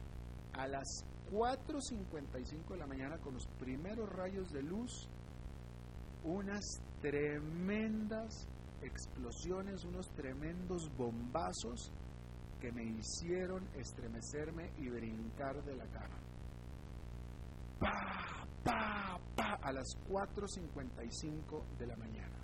[0.53, 5.07] a las 4.55 de la mañana con los primeros rayos de luz,
[6.23, 6.63] unas
[7.01, 8.47] tremendas
[8.81, 11.91] explosiones, unos tremendos bombazos
[12.59, 16.19] que me hicieron estremecerme y brincar de la cama.
[17.79, 19.53] ¡Pa, pa, pa!
[19.61, 22.37] A las 4.55 de la mañana.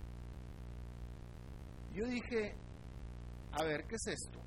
[1.92, 2.54] Yo dije,
[3.52, 4.38] a ver, ¿qué es esto?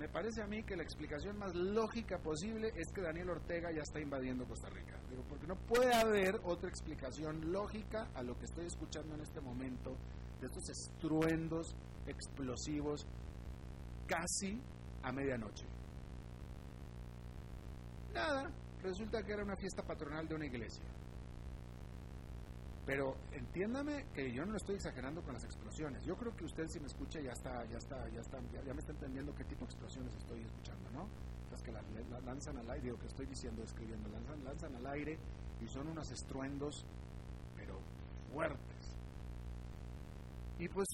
[0.00, 3.82] Me parece a mí que la explicación más lógica posible es que Daniel Ortega ya
[3.82, 4.98] está invadiendo Costa Rica.
[5.10, 9.42] Digo, porque No puede haber otra explicación lógica a lo que estoy escuchando en este
[9.42, 9.98] momento
[10.40, 13.06] de estos estruendos explosivos
[14.06, 14.58] casi
[15.02, 15.66] a medianoche.
[18.14, 18.50] Nada,
[18.82, 20.82] resulta que era una fiesta patronal de una iglesia.
[22.90, 26.04] Pero entiéndame que yo no estoy exagerando con las explosiones.
[26.04, 28.80] Yo creo que usted si me escucha ya está, ya está, ya está, ya, me
[28.80, 31.08] está entendiendo qué tipo de explosiones estoy escuchando, ¿no?
[31.52, 31.82] Las que la,
[32.26, 35.20] lanzan al aire, lo que estoy diciendo, escribiendo, lanzan, lanzan al aire
[35.60, 36.84] y son unos estruendos,
[37.54, 37.78] pero
[38.32, 38.96] fuertes.
[40.58, 40.88] Y pues,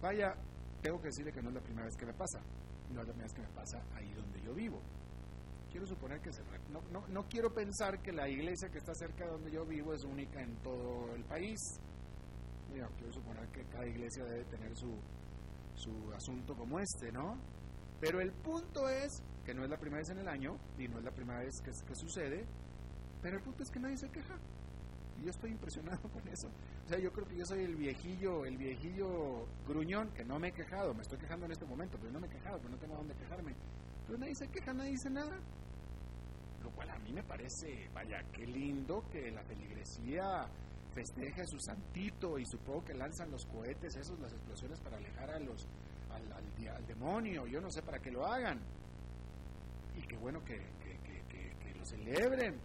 [0.00, 0.36] vaya,
[0.82, 2.38] tengo que decirle que no es la primera vez que me pasa.
[2.92, 4.80] No es la primera vez que me pasa ahí donde yo vivo
[5.74, 6.40] quiero suponer que se,
[6.72, 9.92] no, no, no, quiero pensar que la iglesia que está cerca de donde yo vivo
[9.92, 11.58] es única en todo el país.
[12.96, 14.94] quiero suponer que cada iglesia debe tener su,
[15.74, 17.36] su asunto como este, ¿no?
[18.00, 20.98] Pero el punto es que no es la primera vez en el año y no
[20.98, 22.46] es la primera vez que, que sucede,
[23.20, 24.38] pero el punto es que nadie se queja.
[25.20, 26.46] Y yo estoy impresionado con eso.
[26.86, 30.50] O sea, yo creo que yo soy el viejillo, el viejillo gruñón, que no me
[30.50, 32.76] he quejado, me estoy quejando en este momento, pero no me he quejado, pero no
[32.76, 33.56] tengo dónde quejarme.
[34.06, 35.36] Pero nadie se queja, nadie dice nada
[36.64, 40.48] lo cual a mí me parece, vaya, qué lindo que la feligresía
[40.94, 45.38] festeje su santito y supongo que lanzan los cohetes, esos, las explosiones para alejar a
[45.40, 45.66] los,
[46.10, 48.58] al, al, demonio, yo no sé para qué lo hagan.
[49.96, 52.58] Y qué bueno que, que lo celebren,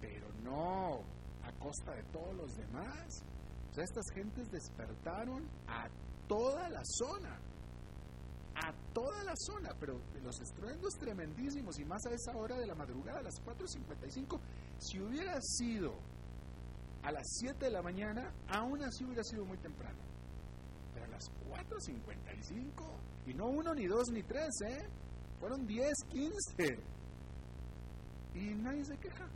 [0.00, 1.00] pero no
[1.42, 3.24] a costa de todos los demás.
[3.70, 5.88] O sea, estas gentes despertaron a
[6.28, 7.38] toda la zona
[8.62, 12.74] a toda la zona, pero los estruendos tremendísimos y más a esa hora de la
[12.74, 14.38] madrugada, a las 4.55,
[14.78, 15.94] si hubiera sido
[17.02, 19.98] a las 7 de la mañana, aún así hubiera sido muy temprano.
[20.92, 24.86] Pero a las 4.55, y no uno, ni dos, ni tres, ¿eh?
[25.38, 26.78] Fueron 10, 15.
[28.34, 29.26] Y nadie se queja.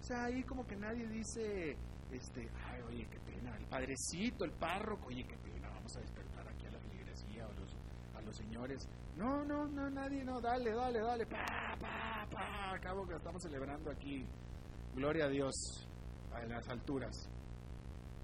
[0.00, 1.76] O sea, ahí como que nadie dice,
[2.10, 6.29] este, ay, oye, qué pena, el padrecito, el párroco, oye, qué pena, vamos a despertar
[8.32, 8.88] señores.
[9.16, 11.44] No, no, no, nadie, no, dale, dale, dale, pa,
[11.78, 12.74] pa, pa.
[12.74, 14.26] Acabo que estamos celebrando aquí.
[14.94, 15.54] Gloria a Dios
[16.32, 17.28] a las alturas.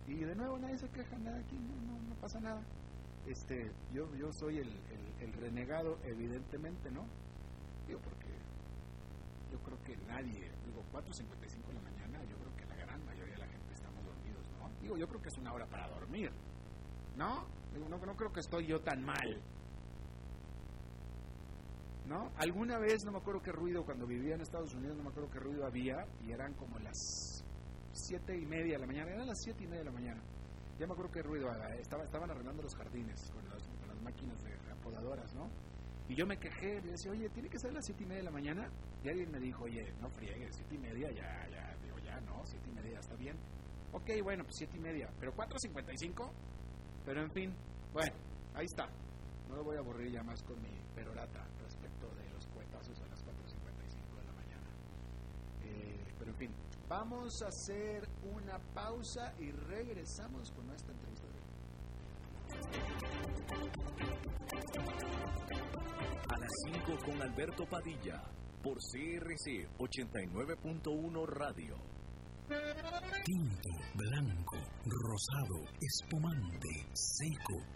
[0.07, 2.63] Y de nuevo nadie se queja, nada aquí, no, no, pasa nada.
[3.27, 4.69] Este, yo, yo soy el,
[5.21, 7.05] el, renegado, evidentemente, ¿no?
[7.89, 8.29] Digo, porque
[9.51, 13.35] yo creo que nadie, digo, 4.55 de la mañana, yo creo que la gran mayoría
[13.35, 14.71] de la gente estamos dormidos, ¿no?
[14.81, 16.31] Digo, yo creo que es una hora para dormir,
[17.17, 17.45] ¿no?
[17.75, 19.43] Digo, no, no creo que estoy yo tan mal.
[22.07, 22.31] ¿No?
[22.37, 25.31] Alguna vez, no me acuerdo qué ruido, cuando vivía en Estados Unidos, no me acuerdo
[25.31, 27.45] qué ruido había, y eran como las
[27.93, 30.23] siete y media de la mañana, eran las siete y media de la mañana.
[30.79, 35.35] Ya me acuerdo qué ruido, estaba, estaban arreglando los jardines con, las máquinas de apodadoras,
[35.35, 35.51] ¿no?
[36.09, 38.25] Y yo me quejé, y decía, oye, tiene que ser las siete y media de
[38.27, 38.71] la mañana.
[39.03, 42.45] Y alguien me dijo, oye, no friegues, siete y media, ya, ya, digo, ya, no,
[42.45, 43.37] siete y media, está bien.
[43.93, 46.31] Ok, bueno, pues siete y media, pero cuatro cincuenta y cinco,
[47.05, 47.55] pero en fin,
[47.93, 48.13] bueno,
[48.55, 48.87] ahí está.
[49.49, 51.47] No lo voy a aburrir ya más con mi perorata
[56.27, 56.51] pero en fin,
[56.89, 61.27] vamos a hacer una pausa y regresamos con nuestra entrevista
[66.29, 68.23] A las 5 con Alberto Padilla,
[68.63, 71.77] por CRC 89.1 Radio.
[73.25, 77.76] Tinto, blanco, rosado, espumante, seco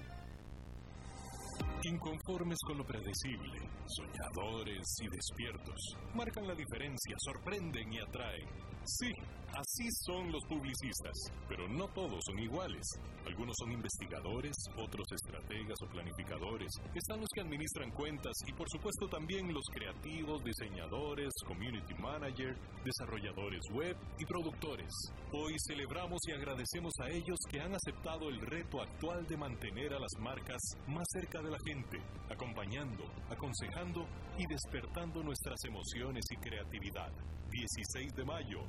[1.83, 8.47] Inconformes con lo predecible, soñadores y despiertos, marcan la diferencia, sorprenden y atraen.
[8.83, 9.11] Sí,
[9.53, 11.13] así son los publicistas,
[11.47, 12.85] pero no todos son iguales.
[13.25, 16.71] Algunos son investigadores, otros estrategas o planificadores.
[16.95, 23.61] Están los que administran cuentas y por supuesto también los creativos, diseñadores, community manager, desarrolladores
[23.71, 24.91] web y productores.
[25.31, 29.99] Hoy celebramos y agradecemos a ellos que han aceptado el reto actual de mantener a
[29.99, 31.70] las marcas más cerca de la gente,
[32.29, 34.05] acompañando, aconsejando
[34.37, 37.11] y despertando nuestras emociones y creatividad.
[37.49, 38.59] 16 de mayo,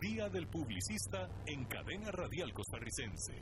[0.00, 3.34] Día del Publicista en Cadena Radial Costarricense.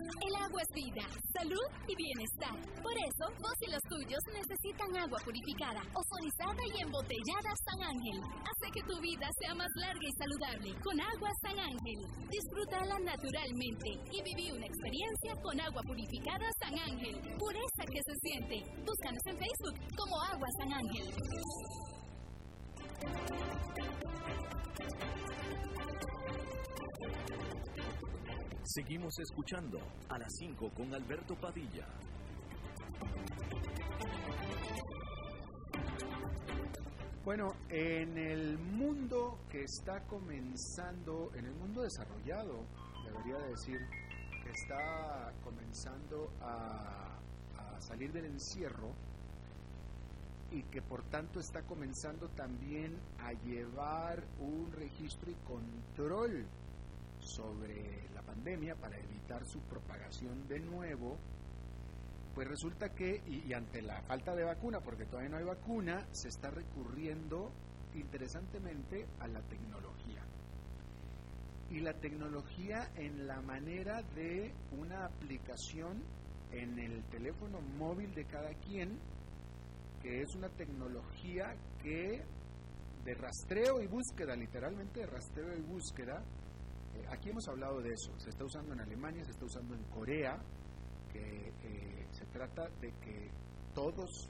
[0.00, 1.04] El agua es vida,
[1.36, 2.56] salud y bienestar.
[2.82, 8.18] Por eso, vos y los tuyos necesitan agua purificada, ozonizada y embotellada San Ángel.
[8.40, 12.00] Hace que tu vida sea más larga y saludable con agua San Ángel.
[12.32, 17.20] Disfrútala naturalmente y viví una experiencia con agua purificada San Ángel.
[17.36, 18.64] Pureza que se siente.
[18.80, 21.12] Búscanos en Facebook como Agua San Ángel.
[28.64, 31.86] Seguimos escuchando a las 5 con Alberto Padilla.
[37.24, 42.66] Bueno, en el mundo que está comenzando, en el mundo desarrollado,
[43.04, 43.80] debería decir,
[44.44, 47.18] que está comenzando a,
[47.56, 48.92] a salir del encierro
[50.52, 56.46] y que por tanto está comenzando también a llevar un registro y control
[57.34, 61.16] sobre la pandemia para evitar su propagación de nuevo,
[62.34, 66.28] pues resulta que, y, ante la falta de vacuna, porque todavía no hay vacuna, se
[66.28, 67.50] está recurriendo
[67.94, 70.22] interesantemente a la tecnología.
[71.70, 76.02] Y la tecnología en la manera de una aplicación
[76.52, 78.98] en el teléfono móvil de cada quien,
[80.02, 82.22] que es una tecnología que
[83.04, 86.22] de rastreo y búsqueda, literalmente de rastreo y búsqueda,
[87.08, 90.38] aquí hemos hablado de eso, se está usando en Alemania, se está usando en Corea,
[91.12, 93.30] que eh, se trata de que
[93.74, 94.28] todos,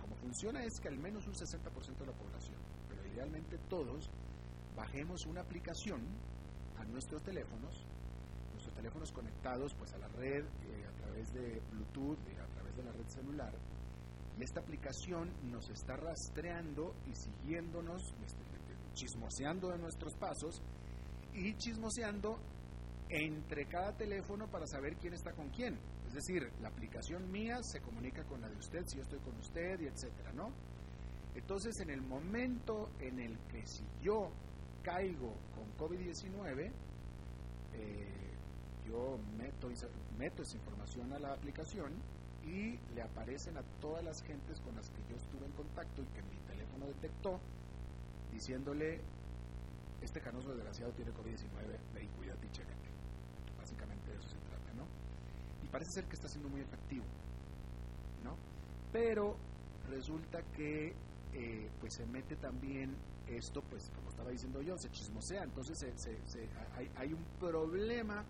[0.00, 2.56] como funciona es que al menos un 60% de la población,
[2.88, 4.10] pero idealmente todos,
[4.76, 6.02] bajemos una aplicación
[6.78, 7.84] a nuestros teléfonos,
[8.52, 12.76] nuestros teléfonos conectados pues a la red eh, a través de Bluetooth y a través
[12.76, 13.52] de la red celular,
[14.38, 18.44] y esta aplicación nos está rastreando y siguiéndonos, este,
[18.92, 20.60] chismoseando de nuestros pasos
[21.36, 22.38] y chismoseando
[23.08, 25.78] entre cada teléfono para saber quién está con quién.
[26.08, 29.36] Es decir, la aplicación mía se comunica con la de usted si yo estoy con
[29.36, 30.50] usted y etcétera, ¿no?
[31.34, 34.30] Entonces, en el momento en el que si yo
[34.82, 36.72] caigo con COVID-19,
[37.74, 38.26] eh,
[38.88, 41.92] yo meto esa información a la aplicación
[42.44, 46.06] y le aparecen a todas las gentes con las que yo estuve en contacto y
[46.06, 47.40] que mi teléfono detectó,
[48.32, 49.00] diciéndole
[50.06, 52.88] este canoso desgraciado tiene COVID-19, ve y cuídate y chécate.
[53.58, 54.86] Básicamente de eso se trata, ¿no?
[55.64, 57.04] Y parece ser que está siendo muy efectivo,
[58.24, 58.36] ¿no?
[58.92, 59.36] Pero
[59.90, 60.94] resulta que
[61.34, 62.96] eh, pues se mete también
[63.26, 65.84] esto, pues como estaba diciendo yo, se chismosea, entonces
[66.76, 68.24] hay, hay un problema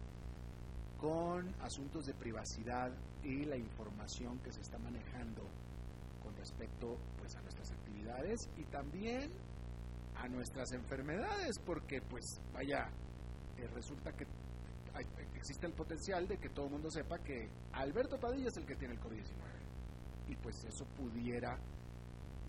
[0.98, 2.90] con asuntos de privacidad
[3.22, 5.42] y la información que se está manejando
[6.22, 9.30] con respecto pues a nuestras actividades y también
[10.18, 12.88] a nuestras enfermedades, porque pues vaya,
[13.58, 14.26] eh, resulta que
[15.34, 18.76] existe el potencial de que todo el mundo sepa que Alberto Padilla es el que
[18.76, 19.34] tiene el COVID-19.
[20.28, 21.56] Y pues eso pudiera,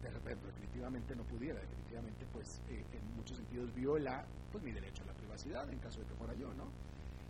[0.02, 5.14] definitivamente no pudiera, definitivamente pues eh, en muchos sentidos viola pues mi derecho a la
[5.14, 6.72] privacidad en caso de que fuera yo, ¿no?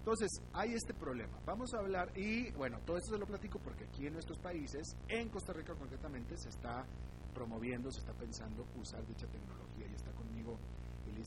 [0.07, 1.37] Entonces, hay este problema.
[1.45, 4.95] Vamos a hablar, y bueno, todo esto se lo platico porque aquí en nuestros países,
[5.09, 6.85] en Costa Rica concretamente, se está
[7.33, 9.76] promoviendo, se está pensando usar dicha tecnología.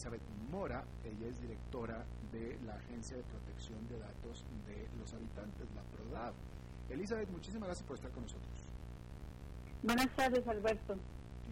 [0.00, 5.66] Elizabeth Mora, ella es directora de la Agencia de Protección de Datos de los Habitantes,
[5.74, 6.32] la PRODAV.
[6.88, 8.48] Elizabeth, muchísimas gracias por estar con nosotros.
[9.82, 10.96] Buenas tardes, Alberto.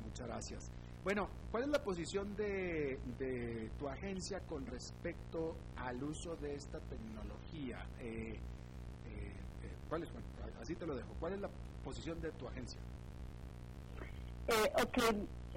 [0.03, 0.71] Muchas gracias.
[1.05, 6.81] Bueno, ¿cuál es la posición de, de tu agencia con respecto al uso de esta
[6.81, 7.87] tecnología?
[8.01, 8.39] Eh, eh,
[9.63, 10.27] eh, ¿cuál es, bueno,
[10.59, 11.13] así te lo dejo.
[11.21, 11.51] ¿Cuál es la
[11.85, 12.81] posición de tu agencia?
[14.49, 14.99] Eh, ok,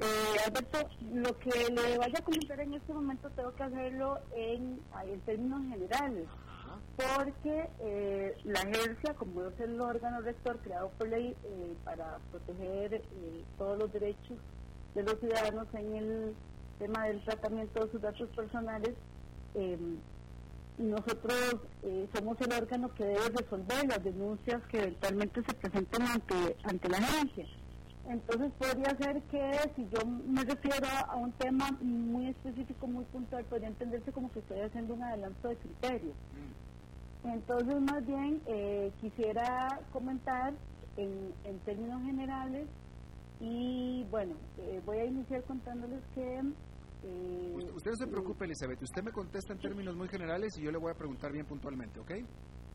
[0.01, 0.79] eh, Alberto,
[1.13, 4.79] lo que le vaya a comentar en este momento tengo que hacerlo en,
[5.25, 6.27] términos generales,
[6.95, 13.03] porque eh, la agencia, como es el órgano rector creado por ley eh, para proteger
[13.59, 14.37] todos los derechos
[14.95, 16.35] de los ciudadanos en el
[16.79, 18.95] tema del tratamiento de sus datos personales,
[19.53, 19.97] em,
[20.79, 21.57] nosotros
[22.15, 26.97] somos el órgano que debe resolver las denuncias que eventualmente se presenten ante, ante la
[26.97, 27.45] agencia.
[28.11, 33.45] Entonces podría ser que si yo me refiero a un tema muy específico, muy puntual,
[33.45, 36.15] podría entenderse como que estoy haciendo un adelanto de criterios.
[37.23, 37.27] Mm.
[37.29, 40.53] Entonces más bien eh, quisiera comentar
[40.97, 42.67] en, en, términos generales
[43.39, 46.41] y bueno, eh, voy a iniciar contándoles que...
[47.03, 50.63] Eh, usted, usted, no se preocupe, Elizabeth, usted me contesta en términos muy generales y
[50.63, 52.11] yo le voy a preguntar bien puntualmente, ¿ok?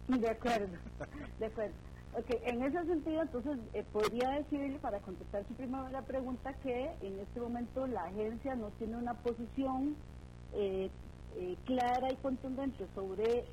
[0.09, 0.78] De acuerdo,
[1.39, 1.74] de acuerdo.
[2.17, 7.21] Ok, en ese sentido, entonces, eh, podría decirle, para contestar su primera pregunta, que en
[7.21, 9.99] este momento la agencia no tiene una posición
[10.53, 10.91] eh,
[11.37, 13.53] eh, clara y contundente sobre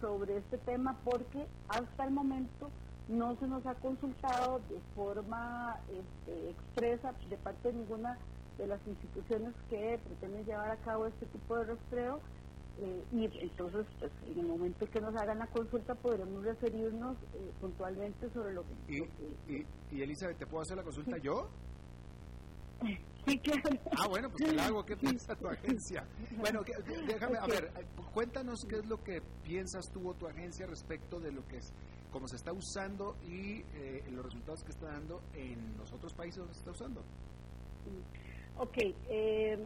[0.00, 2.72] sobre este tema porque hasta el momento
[3.08, 8.18] no se nos ha consultado de forma este, expresa de parte de ninguna
[8.58, 12.22] de las instituciones que pretenden llevar a cabo este tipo de rastreo
[12.80, 17.52] eh, y entonces pues, en el momento que nos hagan la consulta podremos referirnos eh,
[17.60, 18.94] puntualmente sobre lo que...
[18.94, 21.48] Y, y, y, Elizabeth, ¿te puedo hacer la consulta yo?
[23.24, 23.62] Sí, claro.
[23.96, 24.84] Ah, bueno, pues te la hago.
[24.84, 26.04] ¿Qué piensa tu agencia?
[26.38, 26.62] Bueno,
[27.06, 27.72] déjame, a ver,
[28.12, 31.72] cuéntanos qué es lo que piensas tú o tu agencia respecto de lo que es,
[32.10, 36.38] cómo se está usando y eh, los resultados que está dando en los otros países
[36.38, 37.04] donde se está usando.
[38.62, 39.58] Ok, eh,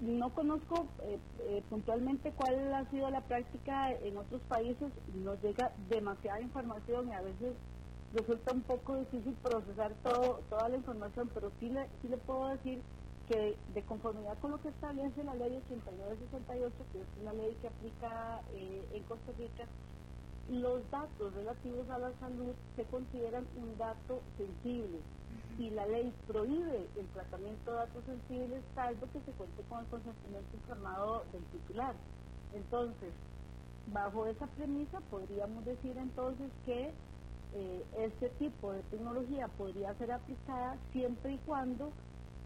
[0.00, 4.90] no, conozco eh, eh, puntualmente cuál ha sido la práctica en otros países.
[5.14, 7.54] Nos llega demasiada información y a veces
[8.12, 12.48] resulta un poco difícil procesar todo, toda la información, pero sí le, sí le puedo
[12.48, 12.82] decir
[13.28, 17.68] que de conformidad con lo que establece la ley 8968, que es una ley que
[17.68, 18.40] aplica
[18.92, 19.66] en Costa Rica,
[20.50, 24.98] los datos relativos a la salud se consideran un dato sensible
[25.58, 29.86] y la ley prohíbe el tratamiento de datos sensibles salvo que se cuente con el
[29.86, 31.94] consentimiento informado del titular.
[32.54, 33.12] Entonces,
[33.92, 36.92] bajo esa premisa podríamos decir entonces que
[37.54, 41.90] eh, este tipo de tecnología podría ser aplicada siempre y cuando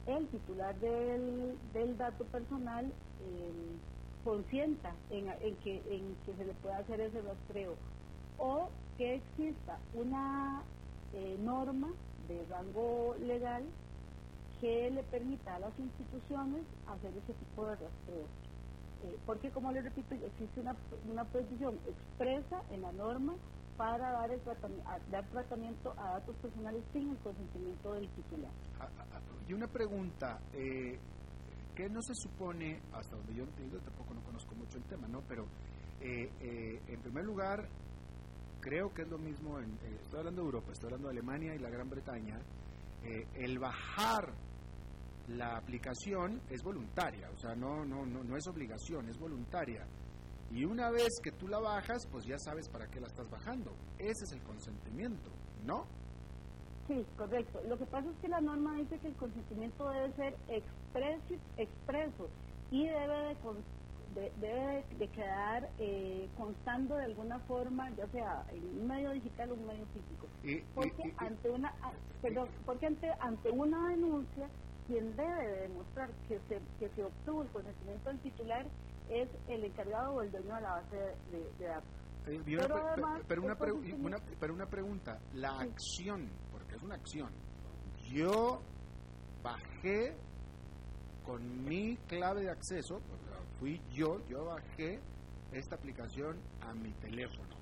[0.07, 3.77] el titular del, del dato personal eh,
[4.25, 7.75] consienta en, que, en que se le pueda hacer ese rastreo
[8.39, 8.69] o
[8.99, 10.63] que exista una
[11.15, 11.89] eh, norma
[12.35, 13.65] de rango legal
[14.61, 18.27] que le permita a las instituciones hacer ese tipo de rastreo.
[19.03, 20.77] Eh, porque, como le repito, existe una,
[21.11, 23.35] una prohibición expresa en la norma
[23.81, 28.51] para dar, el tratamiento, dar tratamiento a datos personales sin el consentimiento del titular.
[28.79, 30.99] Ah, ah, ah, y una pregunta, eh,
[31.75, 35.23] ¿qué no se supone, hasta donde yo entiendo, tampoco no conozco mucho el tema, ¿no?
[35.27, 35.47] Pero,
[36.03, 37.67] eh, eh, en primer lugar,
[38.61, 41.55] creo que es lo mismo, en, eh, estoy hablando de Europa, estoy hablando de Alemania
[41.55, 42.39] y la Gran Bretaña,
[43.03, 44.33] eh, el bajar
[45.29, 49.87] la aplicación es voluntaria, o sea, no, no, no, no es obligación, es voluntaria.
[50.51, 53.71] Y una vez que tú la bajas, pues ya sabes para qué la estás bajando.
[53.99, 55.31] Ese es el consentimiento,
[55.65, 55.87] ¿no?
[56.89, 57.61] Sí, correcto.
[57.69, 62.29] Lo que pasa es que la norma dice que el consentimiento debe ser expreso
[62.73, 63.35] y debe de
[64.15, 69.55] debe de quedar eh, constando de alguna forma, ya sea en un medio digital o
[69.55, 70.27] un medio físico.
[70.75, 74.49] porque ante una, ah, perdón, porque ante, ante una denuncia,
[74.87, 78.67] quien debe de demostrar que se, que se obtuvo el conocimiento del titular
[79.09, 80.97] es el encargado o el dueño de la base
[81.31, 81.91] de, datos.
[82.27, 83.57] Eh, pero, además, pero, una
[83.99, 87.31] una, pero una pregunta, la acción, porque es una acción,
[88.11, 88.61] yo
[89.43, 90.15] bajé
[91.25, 93.01] con mi clave de acceso,
[93.61, 94.99] fui yo, yo bajé
[95.53, 97.61] esta aplicación a mi teléfono.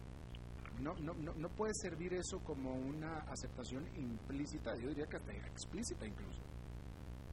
[0.80, 5.32] No, no, no, no puede servir eso como una aceptación implícita, yo diría que hasta
[5.32, 6.40] explícita incluso.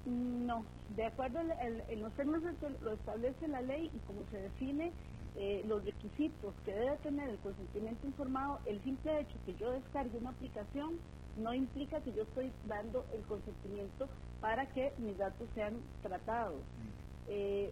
[0.05, 4.91] No, de acuerdo en los términos que lo establece la ley y como se define
[5.35, 10.17] eh, los requisitos que debe tener el consentimiento informado, el simple hecho que yo descargue
[10.17, 10.97] una aplicación
[11.37, 14.07] no implica que yo estoy dando el consentimiento
[14.41, 16.61] para que mis datos sean tratados.
[16.61, 17.05] Mm.
[17.27, 17.71] Eh,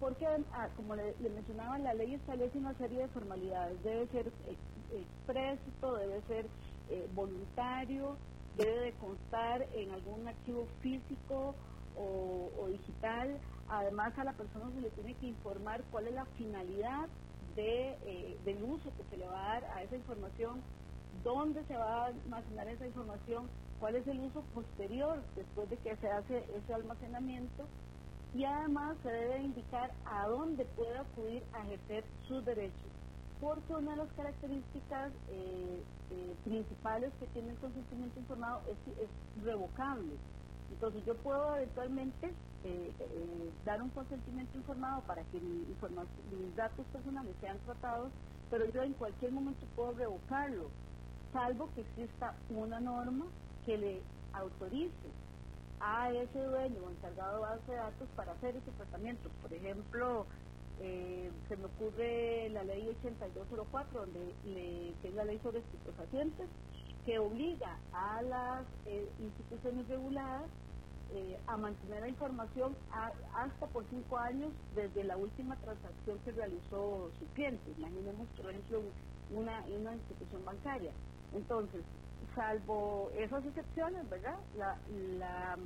[0.00, 3.82] porque, ah, como le, mencionaba, la ley establece una serie de formalidades.
[3.82, 4.32] Debe ser
[4.92, 6.46] expreso, debe ser
[6.90, 8.16] eh, voluntario,
[8.56, 11.54] debe de constar en algún archivo físico
[11.96, 13.38] o, digital.
[13.68, 17.08] Además, a la persona se le tiene que informar cuál es la finalidad
[17.56, 20.60] de, eh, del uso que se le va a dar a esa información,
[21.22, 25.96] dónde se va a almacenar esa información, cuál es el uso posterior después de que
[25.96, 27.64] se hace ese almacenamiento
[28.34, 32.90] y además se debe indicar a dónde puede acudir a ejercer sus derechos,
[33.40, 40.14] porque una de las características eh, eh, principales que tiene el consentimiento informado es, revocable.
[40.72, 42.32] Entonces yo puedo eventualmente
[42.64, 42.92] eh,
[43.64, 48.10] dar un consentimiento informado para que mis datos personales sean tratados,
[48.50, 50.70] pero yo en cualquier momento puedo revocarlo,
[51.32, 53.26] salvo que exista una norma
[53.64, 55.23] que le autorice
[55.80, 59.28] a ese dueño o encargado de base de datos para hacer ese tratamiento.
[59.42, 60.26] Por ejemplo,
[60.80, 64.34] eh, se me ocurre la ley 8204, donde
[65.02, 66.48] que es la ley sobre estupefacientes,
[67.04, 70.50] que obliga a las eh, instituciones reguladas
[71.12, 72.74] eh, a mantener la información
[73.34, 77.70] hasta por cinco años desde la última transacción que realizó su cliente.
[77.76, 78.82] Imaginemos, por ejemplo,
[79.30, 80.92] una institución bancaria.
[81.34, 81.84] Entonces,
[82.34, 84.36] salvo esas excepciones, ¿verdad?
[84.56, 85.56] La,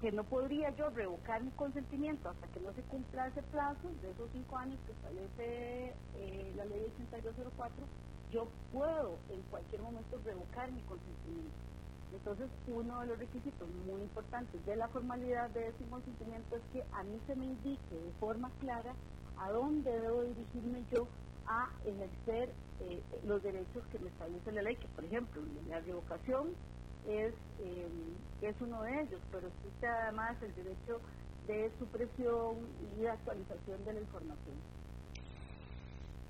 [0.00, 4.10] que no podría yo revocar mi consentimiento hasta que no se cumpla ese plazo de
[4.10, 7.84] esos cinco años que establece eh, la ley 8204,
[8.32, 11.54] yo puedo en cualquier momento revocar mi consentimiento.
[12.12, 16.84] Entonces, uno de los requisitos muy importantes de la formalidad de ese consentimiento es que
[16.92, 18.94] a mí se me indique de forma clara
[19.38, 21.06] a dónde debo dirigirme yo
[21.46, 22.50] a ejercer
[22.88, 26.54] eh, los derechos que me establece la ley, que por ejemplo, la revocación
[27.06, 27.88] es, eh,
[28.42, 31.00] es uno de ellos, pero existe además el derecho
[31.46, 32.56] de supresión
[32.98, 34.56] y actualización de la información.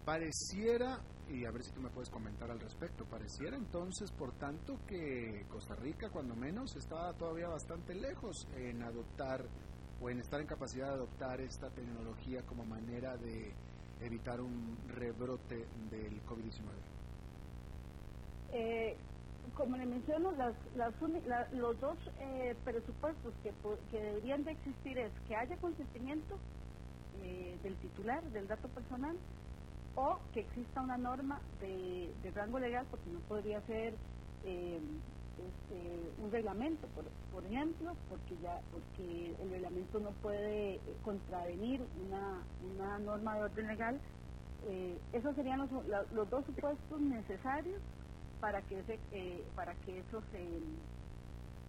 [0.05, 0.99] Pareciera,
[1.29, 5.47] y a ver si tú me puedes comentar al respecto, pareciera entonces, por tanto, que
[5.49, 9.45] Costa Rica, cuando menos, está todavía bastante lejos en adoptar
[10.01, 13.55] o en estar en capacidad de adoptar esta tecnología como manera de
[14.05, 16.63] evitar un rebrote del COVID-19.
[18.53, 18.97] Eh,
[19.55, 20.55] como le menciono, las,
[21.53, 23.53] los dos eh, presupuestos que,
[23.91, 26.39] que, deberían de existir es que haya consentimiento
[27.23, 29.17] eh, del titular del dato personal
[29.95, 33.95] o que exista una norma de, rango legal, porque no podría ser
[34.45, 34.81] eh,
[35.43, 42.43] este, un reglamento, por, por, ejemplo, porque ya porque el reglamento no puede contravenir una,
[42.75, 44.01] una norma de orden legal.
[45.13, 45.71] esos serían los,
[46.13, 47.81] los dos supuestos necesarios
[48.43, 50.45] para que ese eh, para que eso se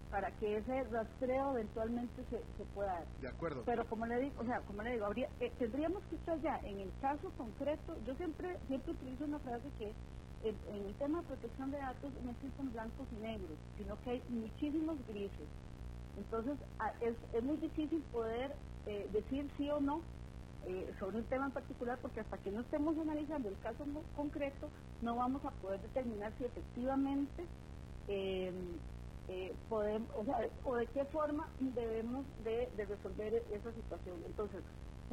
[0.09, 3.07] para que ese rastreo eventualmente se, se pueda dar.
[3.21, 3.63] De acuerdo.
[3.65, 6.59] Pero como le digo, o sea, como le digo, habría, eh, tendríamos que estar ya
[6.63, 7.95] en el caso concreto.
[8.05, 9.91] Yo siempre siempre utilizo una frase que
[10.43, 14.23] en el tema de protección de datos no existen blancos y negros, sino que hay
[14.29, 15.47] muchísimos grises.
[16.17, 16.57] Entonces
[17.01, 20.01] es, muy difícil poder eh, decir sí o no
[20.65, 23.85] eh, sobre un tema en particular, porque hasta que no estemos analizando el caso
[24.15, 24.69] concreto,
[25.01, 27.45] no vamos a poder determinar si efectivamente
[28.07, 28.53] em,
[29.27, 34.17] eh, podemos, o, sea, o de qué forma debemos de, resolver esa situación.
[34.25, 34.61] Entonces,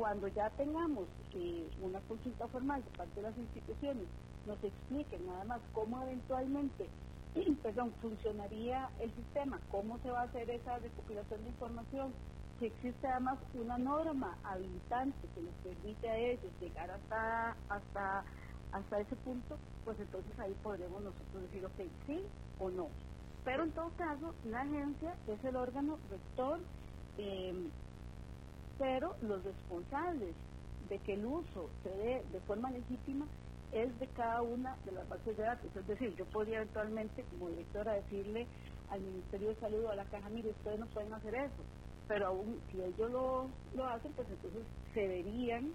[0.00, 4.10] cuando ya tengamos que una consulta formal de parte de las instituciones
[4.44, 6.96] nos expliquen nada más cómo eventualmente
[7.62, 12.16] perdón, funcionaría el sistema, cómo se va a hacer esa recopilación de información,
[12.58, 18.26] si existe además una norma habilitante que les permite a ellos llegar hasta hasta
[18.72, 22.98] hasta ese punto, pues entonces ahí podremos nosotros decir, ok, sí o no.
[23.44, 26.68] Pero en todo caso, la agencia es el órgano rector,
[27.16, 27.72] em,
[28.80, 30.34] pero los responsables
[30.88, 33.26] de que el uso se dé de forma legítima
[33.70, 35.76] es de cada una de las bases de datos.
[35.76, 38.48] Es decir, yo podría eventualmente, como directora, decirle
[38.90, 41.62] al Ministerio de Salud o a la Caja, mire, ustedes no pueden hacer eso
[42.10, 45.70] pero aún si ellos lo, lo hacen, pues entonces se verían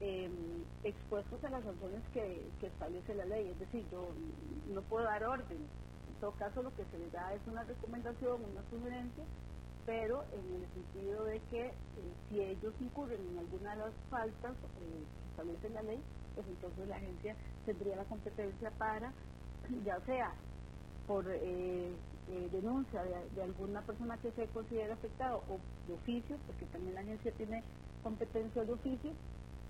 [0.00, 3.50] em, expuestos a las sanciones que, establece la ley.
[3.50, 4.08] Es decir, yo
[4.74, 5.58] no puedo dar orden.
[5.58, 9.24] En todo caso, lo que se les da es una recomendación, una sugerencia,
[9.86, 11.72] pero en el sentido de que eh,
[12.28, 16.00] si ellos incurren en alguna de las faltas eh, que la ley,
[16.34, 19.12] pues entonces la agencia tendría la competencia para,
[19.84, 20.32] ya sea
[21.06, 21.92] por eh,
[22.28, 27.00] eh, denuncia de, alguna persona que se considera afectado o de oficio, porque también la
[27.02, 27.62] agencia tiene
[28.02, 29.10] competencia de oficio,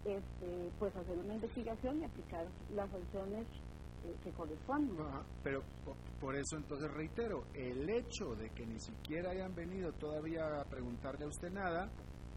[0.05, 3.47] este, pues hacer una investigación y aplicar las sanciones
[4.07, 4.97] eh, que corresponden.
[5.43, 5.63] pero
[6.21, 11.25] por, eso entonces reitero, el hecho de que ni siquiera hayan venido todavía a preguntarle
[11.25, 11.91] a usted nada,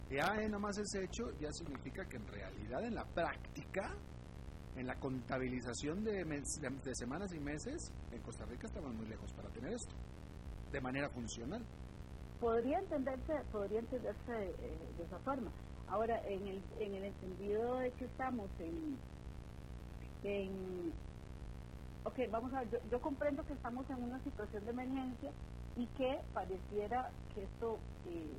[0.09, 3.95] ya nomás ese hecho ya significa que en realidad en la práctica
[4.75, 9.49] en la contabilización de, de, semanas y meses, en Costa Rica estamos muy lejos para
[9.49, 9.93] tener esto,
[10.71, 11.61] de manera funcional.
[12.39, 15.51] Podría entenderse, podría entenderse eh, de esa forma.
[15.89, 18.97] Ahora, en el, en el entendido de que estamos en,
[20.23, 20.93] en
[22.09, 25.31] ok, vamos a ver, yo, comprendo que estamos en una situación de emergencia
[25.75, 28.33] y que pareciera que esto, eh,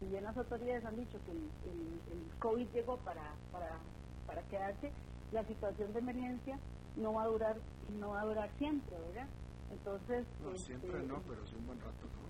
[0.00, 3.78] si bien las autoridades han dicho que el, el, COVID llegó para, para,
[4.26, 4.92] para quedarse,
[5.32, 6.58] la situación de emergencia
[6.96, 7.56] no va a durar
[8.00, 9.28] no va a durar siempre, ¿verdad?
[9.70, 10.26] Entonces...
[10.42, 12.26] No, siempre este, no, pero sí un buen rato, ¿no?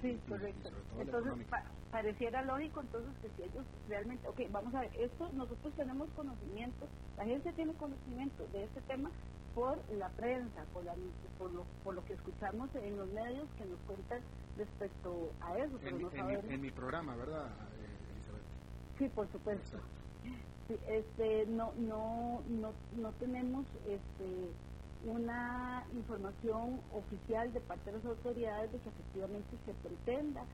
[0.00, 0.68] sí, correcto.
[0.98, 1.46] entonces,
[1.90, 4.28] pareciera lógico entonces que si ellos realmente...
[4.28, 6.86] Ok, vamos a ver, esto nosotros tenemos conocimiento,
[7.16, 9.10] la agencia tiene conocimiento de este tema
[9.54, 10.94] por la prensa, por, la,
[11.38, 14.20] por, lo, por lo que escuchamos en los medios que nos cuentan
[14.56, 15.78] respecto a eso.
[15.82, 17.50] Pero en, no en, mi, programa, ¿verdad,
[18.14, 18.42] Elizabeth?
[18.98, 19.78] Sí, por supuesto
[20.88, 24.50] este, no, no, no, no tenemos este,
[25.04, 30.44] una información oficial de parte de las autoridades de que efectivamente se pretenda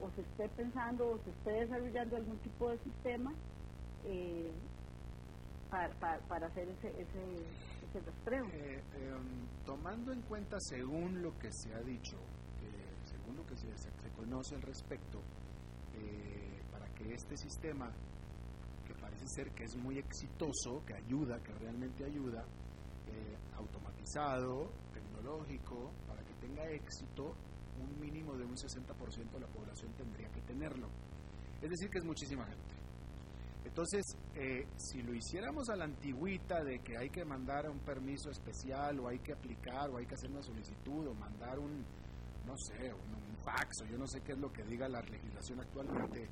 [0.00, 3.32] o se esté pensando o se esté desarrollando algún tipo de sistema
[4.04, 4.52] eh,
[5.70, 7.44] para, para, hacer ese, ese,
[7.94, 12.16] Eh, em, tomando en cuenta, según lo que se ha dicho,
[13.04, 15.20] según lo que se, se conoce al respecto,
[15.94, 17.90] eh, para que este sistema,
[18.86, 22.44] que parece ser que es muy exitoso, que ayuda, que realmente ayuda,
[23.06, 27.34] eh, automatizado, tecnológico, para que tenga éxito,
[27.80, 30.88] un mínimo de un 60% de la población tendría que tenerlo.
[31.60, 32.65] Es decir, que es muchísima gente.
[33.66, 34.04] Entonces,
[34.36, 39.00] eh, si lo hiciéramos a la antigüita de que hay que mandar un permiso especial
[39.00, 41.84] o hay que aplicar o hay que hacer una solicitud o mandar un,
[42.46, 45.60] no sé, un, fax o yo no sé qué es lo que diga la legislación
[45.60, 46.24] actualmente,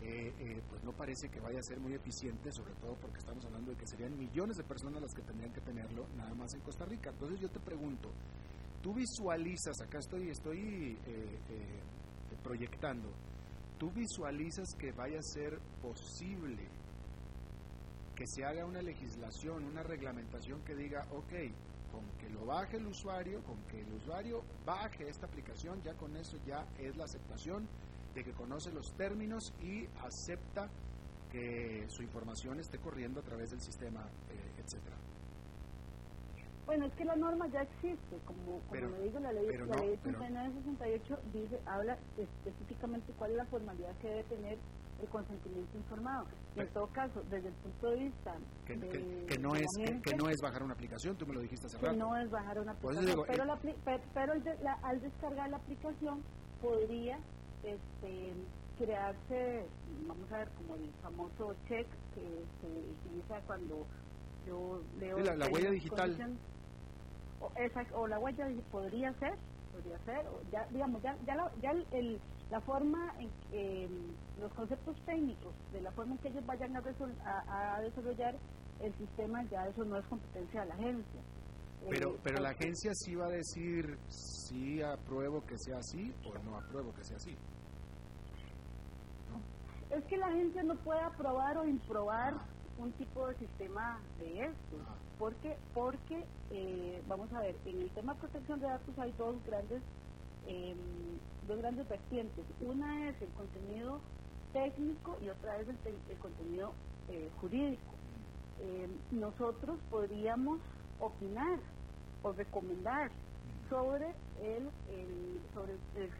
[0.00, 3.44] eh, eh, pues no parece que vaya a ser muy eficiente, sobre todo porque estamos
[3.44, 6.60] hablando de que serían millones de personas las que tendrían que tenerlo nada más en
[6.62, 7.10] Costa Rica.
[7.10, 8.10] Entonces yo te pregunto,
[8.82, 10.98] tú visualizas, acá estoy, estoy
[12.42, 13.10] proyectando,
[13.78, 16.68] tú visualizas que vaya a ser posible
[18.16, 21.32] que se haga una legislación, una reglamentación que diga, ok,
[21.92, 26.16] con que lo baje el usuario, con que el usuario baje esta aplicación, ya con
[26.16, 27.68] eso ya es la aceptación
[28.14, 30.68] de que conoce los términos y acepta
[31.30, 34.96] que su información esté corriendo a través del sistema, eh, etcétera.
[36.64, 41.18] Bueno, es que la norma ya existe, como, como digo, la ley, la ley 3968
[41.32, 44.58] dice, habla específicamente cuál es la formalidad que debe tener
[45.00, 46.26] el consentimiento informado.
[46.56, 48.34] en todo caso, desde el punto de vista
[48.66, 48.76] que,
[49.38, 49.66] no es
[50.02, 51.90] que, no es bajar una aplicación, tú me lo dijiste hace rato.
[51.90, 53.76] Que no es bajar una aplicación, pero, eh,
[54.14, 54.32] pero,
[54.82, 56.22] al descargar la aplicación
[56.62, 57.18] podría
[57.62, 58.32] este,
[58.78, 59.66] crearse,
[60.06, 63.86] vamos a ver, como el famoso check que se utiliza cuando
[64.46, 66.38] yo leo la, huella digital.
[67.40, 69.34] O, esa, o la huella podría ser,
[69.72, 72.18] podría ser, o ya digamos ya ya, ya el
[72.50, 73.88] la forma en que
[74.40, 78.36] los conceptos técnicos, de la forma en que ellos vayan a, a, desarrollar
[78.80, 81.20] el sistema, ya eso no es competencia de la agencia.
[81.88, 86.38] Pero, eh, pero la agencia sí va a decir si apruebo que sea así o
[86.38, 87.34] no apruebo que sea así.
[89.90, 92.34] Es que la agencia no puede aprobar o improbar
[92.78, 94.76] un tipo de sistema de esto.
[94.86, 94.94] Ah.
[95.18, 99.36] porque Porque, eh, vamos a ver, en el tema de protección de datos hay dos
[99.46, 99.82] grandes
[100.46, 100.76] eh,
[101.46, 102.44] dos grandes vertientes.
[102.60, 104.00] Una es el contenido
[104.52, 106.72] técnico y otra es el, contenido
[107.08, 107.92] eh, jurídico.
[108.60, 110.60] Eh, nosotros podríamos
[110.98, 111.58] opinar
[112.22, 113.10] o recomendar
[113.68, 114.70] sobre el,
[115.52, 115.74] sobre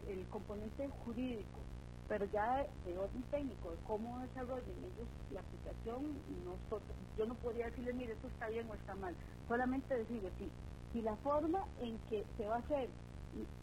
[0.07, 1.59] el, componente jurídico,
[2.07, 7.67] pero ya de, orden técnico, de cómo desarrollen ellos la aplicación, nosotros, yo no podría
[7.67, 9.15] decirle, mire, esto está bien o está mal,
[9.47, 10.49] solamente decirle, si,
[10.91, 12.89] si la forma en que se va a hacer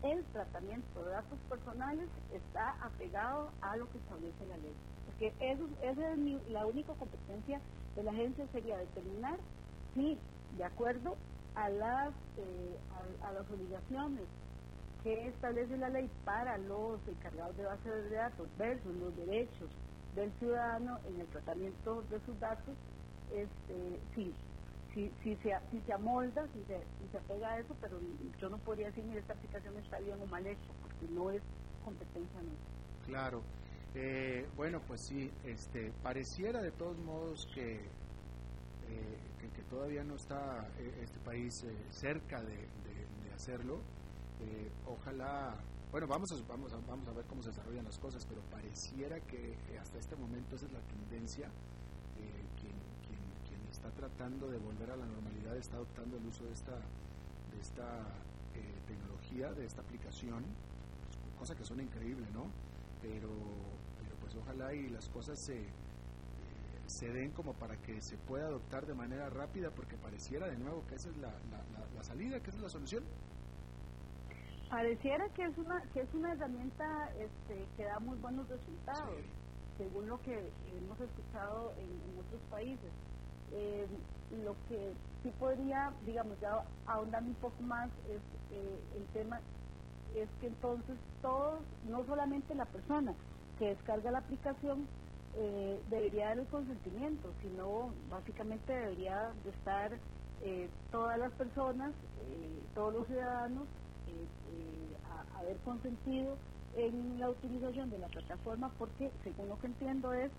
[0.02, 4.74] el tratamiento de datos personales está apegado a lo que establece la ley.
[5.06, 7.60] Porque esa es la única competencia
[7.96, 9.38] de la agencia sería determinar
[9.94, 10.18] si,
[10.56, 11.16] de acuerdo
[11.54, 12.78] a las, eh,
[13.52, 14.24] obligaciones
[15.02, 19.68] que establece la ley para los encargados de base de datos versus los derechos
[20.14, 22.74] del ciudadano en el tratamiento de sus datos,
[23.32, 24.32] este, sí,
[24.94, 27.98] si, si, se, si se amolda, si se, si se apega a eso, pero
[28.40, 31.42] yo no podría decir ni esta aplicación está bien o mal hecha, porque no es
[31.84, 32.74] competencia nuestra.
[33.06, 33.42] Claro.
[33.94, 40.68] Eh, bueno, pues sí, este, pareciera de todos modos que, eh, que, todavía no está
[40.78, 43.80] eh, este país cerca de, de, hacerlo.
[44.86, 45.56] ojalá,
[45.90, 49.18] bueno, vamos a, vamos, a, vamos a ver cómo se desarrollan las cosas, pero pareciera
[49.20, 51.50] que hasta este momento esa es la tendencia
[53.84, 58.00] está tratando de volver a la normalidad, está adoptando el uso de esta, de esta
[58.54, 60.42] eh, tecnología, de esta aplicación,
[61.38, 62.46] cosa que suena increíble, ¿no?
[63.02, 63.28] Pero,
[64.00, 65.68] pero pues ojalá y las cosas se, eh,
[66.86, 70.82] se den como para que se pueda adoptar de manera rápida, porque pareciera de nuevo
[70.88, 71.34] que esa es la,
[71.94, 73.04] la, salida, que esa es la solución.
[74.70, 79.20] Pareciera que es una que es una herramienta este, que da muy buenos resultados,
[79.76, 82.90] según lo que hemos escuchado en otros países
[83.54, 83.86] eh,
[84.44, 84.92] lo que
[85.22, 89.40] sí podría, digamos, ya ahondando un poco más es eh, el tema,
[90.14, 93.14] es que entonces todos, no solamente la persona
[93.58, 94.86] que descarga la aplicación,
[95.36, 99.92] eh, debería dar el consentimiento, sino básicamente debería de estar
[100.42, 101.92] eh, todas las personas,
[102.74, 103.66] todos los ciudadanos,
[105.10, 106.36] a haber consentido
[106.76, 110.30] en la utilización de la plataforma, porque según lo que entiendo es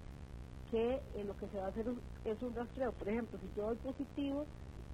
[0.76, 1.88] que eh, lo que se va a hacer
[2.24, 2.94] es un rastreo.
[2.98, 4.50] Por ejemplo, si yo doy positivo,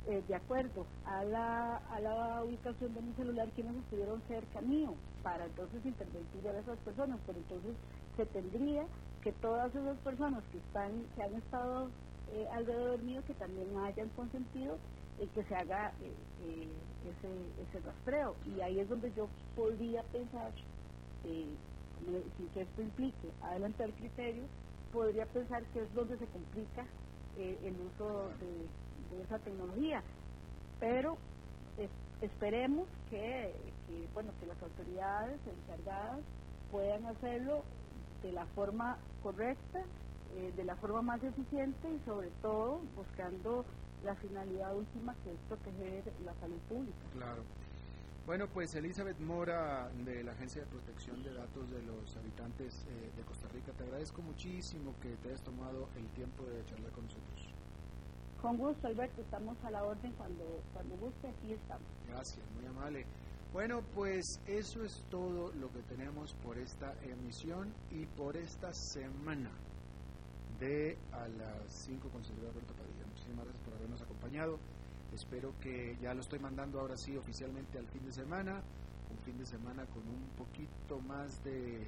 [0.06, 5.04] eh, de acuerdo a la, a la ubicación de mi celular, quienes estuvieron cerca mío,
[5.24, 7.22] para entonces intervenir a esas personas.
[7.26, 7.80] Pero entonces
[8.18, 8.90] se tendría
[9.22, 11.96] que todas esas personas que están que han estado
[12.28, 14.82] eh, alrededor mío, que también hayan consentido
[15.18, 18.40] que se haga ese, ese rastreo.
[18.46, 20.56] Y ahí es donde yo podría pensar
[22.38, 24.52] sin que esto implique adelantar criterios,
[24.92, 26.86] podría pensar que es donde se complica
[27.38, 30.02] eh, el uso de, esa tecnología.
[30.80, 31.18] Pero
[32.22, 33.54] esperemos que,
[34.14, 36.22] bueno, que las autoridades encargadas
[36.72, 37.64] puedan hacerlo
[38.24, 39.82] de la forma correcta,
[40.36, 43.66] eh, de la forma más eficiente y sobre todo buscando
[44.06, 47.36] la finalidad última que es proteger la salud pública.
[48.26, 53.12] Bueno, pues Elizabeth Mora de la Agencia de Protección de Datos de los Habitantes eh,
[53.18, 57.06] de Costa Rica, te agradezco muchísimo que te hayas tomado el tiempo de charlar con
[57.06, 57.54] nosotros.
[58.40, 61.88] Con gusto, Alberto, estamos a la orden cuando, cuando guste, aquí estamos.
[62.08, 63.06] Gracias, muy amable.
[63.54, 69.50] Bueno, pues eso es todo lo que tenemos por esta emisión y por esta semana
[70.60, 73.06] de a las 5 con servidor Alberto Padilla.
[73.08, 74.60] Muchísimas gracias por habernos acompañado.
[75.14, 78.62] Espero que ya lo estoy mandando ahora sí oficialmente al fin de semana,
[79.12, 81.86] un fin de semana con un poquito más de,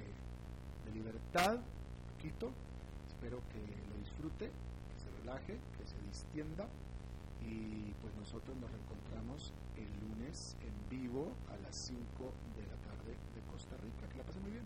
[0.94, 2.52] libertad, un poquito.
[3.08, 3.60] Espero que
[3.90, 6.68] lo disfrute, que se relaje, que se distienda
[7.42, 11.98] y pues nosotros nos reencontramos el lunes en vivo a las 5
[12.56, 14.08] de la tarde de Costa Rica.
[14.10, 14.66] Que la pasen muy bien.